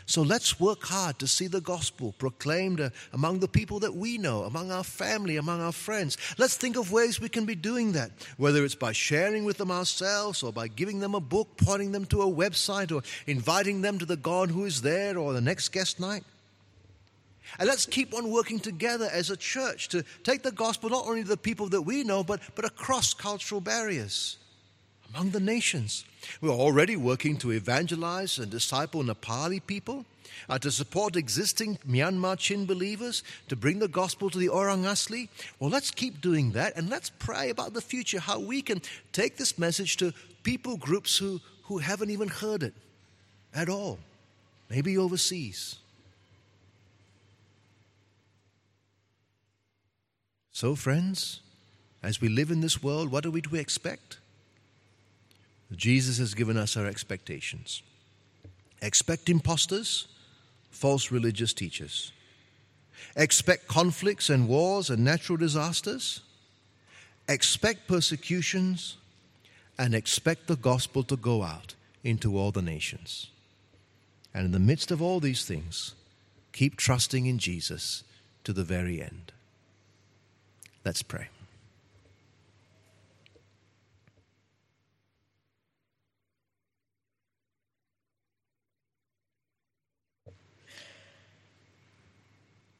So 0.06 0.22
let's 0.22 0.58
work 0.58 0.82
hard 0.84 1.18
to 1.20 1.26
see 1.26 1.46
the 1.46 1.60
gospel 1.60 2.14
proclaimed 2.18 2.80
uh, 2.80 2.90
among 3.12 3.38
the 3.38 3.48
people 3.48 3.78
that 3.80 3.94
we 3.94 4.18
know, 4.18 4.42
among 4.42 4.72
our 4.72 4.84
family, 4.84 5.36
among 5.36 5.60
our 5.60 5.72
friends. 5.72 6.18
Let's 6.38 6.56
think 6.56 6.76
of 6.76 6.92
ways 6.92 7.20
we 7.20 7.28
can 7.28 7.44
be 7.44 7.54
doing 7.54 7.92
that, 7.92 8.10
whether 8.36 8.64
it's 8.64 8.74
by 8.74 8.92
sharing 8.92 9.44
with 9.44 9.58
them 9.58 9.70
ourselves 9.70 10.42
or 10.42 10.52
by 10.52 10.68
giving 10.68 11.00
them 11.00 11.14
a 11.14 11.20
book, 11.20 11.48
pointing 11.56 11.92
them 11.92 12.06
to 12.06 12.22
a 12.22 12.26
website, 12.26 12.94
or 12.94 13.02
inviting 13.26 13.80
them 13.80 13.98
to 13.98 14.06
the 14.06 14.16
God 14.16 14.50
who 14.50 14.64
is 14.64 14.82
there 14.82 15.18
or 15.18 15.32
the 15.32 15.40
next 15.40 15.68
guest 15.70 16.00
night. 16.00 16.24
And 17.58 17.68
let's 17.68 17.86
keep 17.86 18.14
on 18.14 18.30
working 18.30 18.60
together 18.60 19.08
as 19.12 19.30
a 19.30 19.36
church 19.36 19.88
to 19.88 20.04
take 20.24 20.42
the 20.42 20.52
gospel 20.52 20.90
not 20.90 21.06
only 21.06 21.22
to 21.22 21.28
the 21.28 21.36
people 21.36 21.68
that 21.70 21.82
we 21.82 22.02
know, 22.02 22.24
but, 22.24 22.40
but 22.54 22.64
across 22.64 23.14
cultural 23.14 23.60
barriers 23.60 24.38
among 25.14 25.30
the 25.30 25.40
nations. 25.40 26.04
We're 26.40 26.50
already 26.50 26.96
working 26.96 27.36
to 27.38 27.50
evangelize 27.50 28.38
and 28.38 28.50
disciple 28.50 29.02
Nepali 29.02 29.64
people, 29.66 30.06
uh, 30.48 30.58
to 30.58 30.70
support 30.70 31.16
existing 31.16 31.78
Myanmar 31.86 32.38
Chin 32.38 32.64
believers, 32.64 33.22
to 33.48 33.56
bring 33.56 33.78
the 33.78 33.88
gospel 33.88 34.30
to 34.30 34.38
the 34.38 34.48
Orang 34.48 34.84
Asli. 34.84 35.28
Well, 35.58 35.70
let's 35.70 35.90
keep 35.90 36.20
doing 36.20 36.52
that 36.52 36.76
and 36.76 36.88
let's 36.88 37.10
pray 37.10 37.50
about 37.50 37.74
the 37.74 37.82
future, 37.82 38.20
how 38.20 38.40
we 38.40 38.62
can 38.62 38.80
take 39.12 39.36
this 39.36 39.58
message 39.58 39.96
to 39.98 40.14
people 40.42 40.76
groups 40.76 41.18
who, 41.18 41.40
who 41.64 41.78
haven't 41.78 42.10
even 42.10 42.28
heard 42.28 42.62
it 42.62 42.74
at 43.54 43.68
all, 43.68 43.98
maybe 44.70 44.96
overseas. 44.96 45.76
So, 50.52 50.74
friends, 50.74 51.40
as 52.02 52.20
we 52.20 52.28
live 52.28 52.50
in 52.50 52.60
this 52.60 52.82
world, 52.82 53.10
what 53.10 53.24
are 53.24 53.30
we 53.30 53.40
to 53.42 53.56
expect? 53.56 54.18
Jesus 55.74 56.18
has 56.18 56.34
given 56.34 56.58
us 56.58 56.76
our 56.76 56.86
expectations. 56.86 57.82
Expect 58.82 59.30
impostors, 59.30 60.08
false 60.70 61.10
religious 61.10 61.54
teachers. 61.54 62.12
Expect 63.16 63.66
conflicts 63.66 64.28
and 64.28 64.46
wars 64.46 64.90
and 64.90 65.02
natural 65.02 65.38
disasters. 65.38 66.20
Expect 67.28 67.88
persecutions 67.88 68.98
and 69.78 69.94
expect 69.94 70.48
the 70.48 70.56
gospel 70.56 71.02
to 71.04 71.16
go 71.16 71.42
out 71.42 71.74
into 72.04 72.36
all 72.36 72.50
the 72.50 72.62
nations. 72.62 73.30
And 74.34 74.46
in 74.46 74.52
the 74.52 74.58
midst 74.58 74.90
of 74.90 75.00
all 75.00 75.18
these 75.18 75.44
things, 75.44 75.94
keep 76.52 76.76
trusting 76.76 77.24
in 77.24 77.38
Jesus 77.38 78.04
to 78.44 78.52
the 78.52 78.64
very 78.64 79.00
end. 79.00 79.32
Let's 80.84 81.02
pray. 81.02 81.28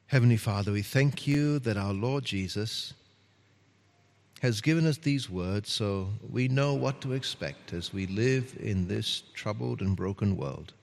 Heavenly 0.07 0.37
Father, 0.37 0.71
we 0.71 0.83
thank 0.83 1.25
you 1.25 1.57
that 1.59 1.77
our 1.77 1.93
Lord 1.93 2.23
Jesus 2.23 2.93
has 4.41 4.61
given 4.61 4.85
us 4.85 4.97
these 4.97 5.29
words 5.29 5.71
so 5.71 6.09
we 6.29 6.47
know 6.47 6.73
what 6.73 7.01
to 7.01 7.13
expect 7.13 7.73
as 7.73 7.93
we 7.93 8.05
live 8.07 8.55
in 8.59 8.87
this 8.87 9.23
troubled 9.33 9.81
and 9.81 9.95
broken 9.95 10.35
world. 10.35 10.73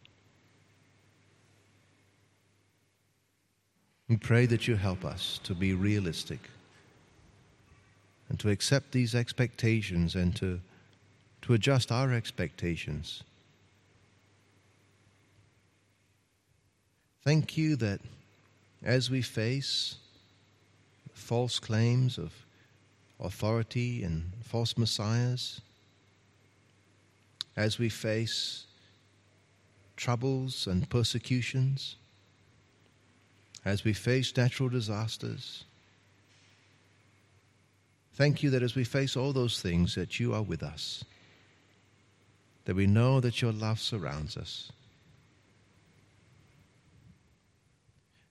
We 4.09 4.17
pray 4.17 4.47
that 4.47 4.67
you 4.67 4.75
help 4.75 5.05
us 5.05 5.39
to 5.45 5.55
be 5.55 5.75
realistic 5.75 6.41
and 8.31 8.39
to 8.39 8.49
accept 8.49 8.93
these 8.93 9.15
expectations 9.15 10.15
and 10.15 10.35
to, 10.37 10.61
to 11.43 11.53
adjust 11.53 11.91
our 11.91 12.13
expectations. 12.13 13.25
Thank 17.23 17.59
you 17.59 17.77
that 17.77 18.01
as 18.83 19.11
we 19.11 19.21
face 19.21 19.97
false 21.13 21.59
claims 21.59 22.17
of 22.17 22.33
authority 23.19 24.05
and 24.05 24.31
false 24.45 24.79
messiahs, 24.79 25.61
as 27.57 27.79
we 27.79 27.89
face 27.89 28.65
troubles 29.97 30.69
and 30.69 30.89
persecutions, 30.89 31.97
as 33.65 33.85
we 33.85 33.93
face 33.93 34.35
natural 34.37 34.69
disasters. 34.69 35.65
Thank 38.15 38.43
you 38.43 38.51
that 38.51 38.63
as 38.63 38.75
we 38.75 38.85
face 38.85 39.17
all 39.17 39.33
those 39.33 39.61
things, 39.61 39.95
that 39.95 40.21
you 40.21 40.35
are 40.35 40.43
with 40.43 40.63
us, 40.63 41.05
that 42.65 42.77
we 42.77 42.87
know 42.87 43.21
that 43.21 43.41
your 43.41 43.53
love 43.53 43.81
surrounds 43.81 44.37
us. 44.37 44.71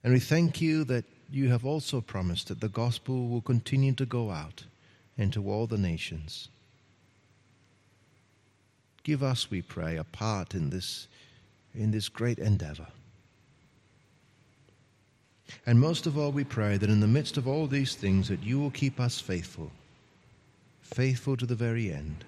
And 0.02 0.12
we 0.12 0.20
thank 0.20 0.60
you 0.60 0.84
that 0.84 1.04
you 1.30 1.48
have 1.48 1.64
also 1.64 2.00
promised 2.00 2.48
that 2.48 2.60
the 2.60 2.68
gospel 2.68 3.28
will 3.28 3.40
continue 3.40 3.92
to 3.94 4.06
go 4.06 4.30
out 4.30 4.64
into 5.16 5.50
all 5.50 5.66
the 5.66 5.78
nations. 5.78 6.48
Give 9.02 9.22
us, 9.22 9.50
we 9.50 9.62
pray, 9.62 9.96
a 9.96 10.04
part 10.04 10.54
in 10.54 10.70
this, 10.70 11.06
in 11.74 11.90
this 11.90 12.08
great 12.08 12.38
endeavor. 12.38 12.86
And 15.66 15.80
most 15.80 16.06
of 16.06 16.18
all, 16.18 16.32
we 16.32 16.44
pray 16.44 16.76
that 16.76 16.90
in 16.90 17.00
the 17.00 17.06
midst 17.06 17.36
of 17.36 17.46
all 17.46 17.66
these 17.66 17.94
things, 17.94 18.28
that 18.28 18.42
you 18.42 18.58
will 18.60 18.70
keep 18.70 18.98
us 19.00 19.20
faithful, 19.20 19.70
faithful 20.82 21.36
to 21.36 21.46
the 21.46 21.54
very 21.54 21.92
end, 21.92 22.24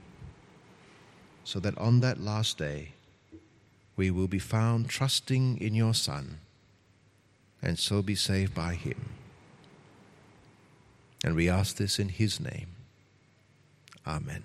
so 1.45 1.61
that 1.61 1.77
on 1.79 2.01
that 2.01 2.21
last 2.21 2.59
day, 2.59 2.93
we 3.97 4.11
will 4.11 4.29
be 4.29 4.39
found 4.39 4.89
trusting 4.89 5.59
in 5.61 5.75
your 5.75 5.95
Son, 5.95 6.39
and 7.63 7.79
so 7.79 8.03
be 8.03 8.15
saved 8.15 8.55
by 8.55 8.75
him. 8.75 9.11
And 11.25 11.37
we 11.37 11.49
ask 11.49 11.77
this 11.77 11.99
in 11.99 12.09
his 12.09 12.41
name. 12.41 12.69
Amen. 14.07 14.45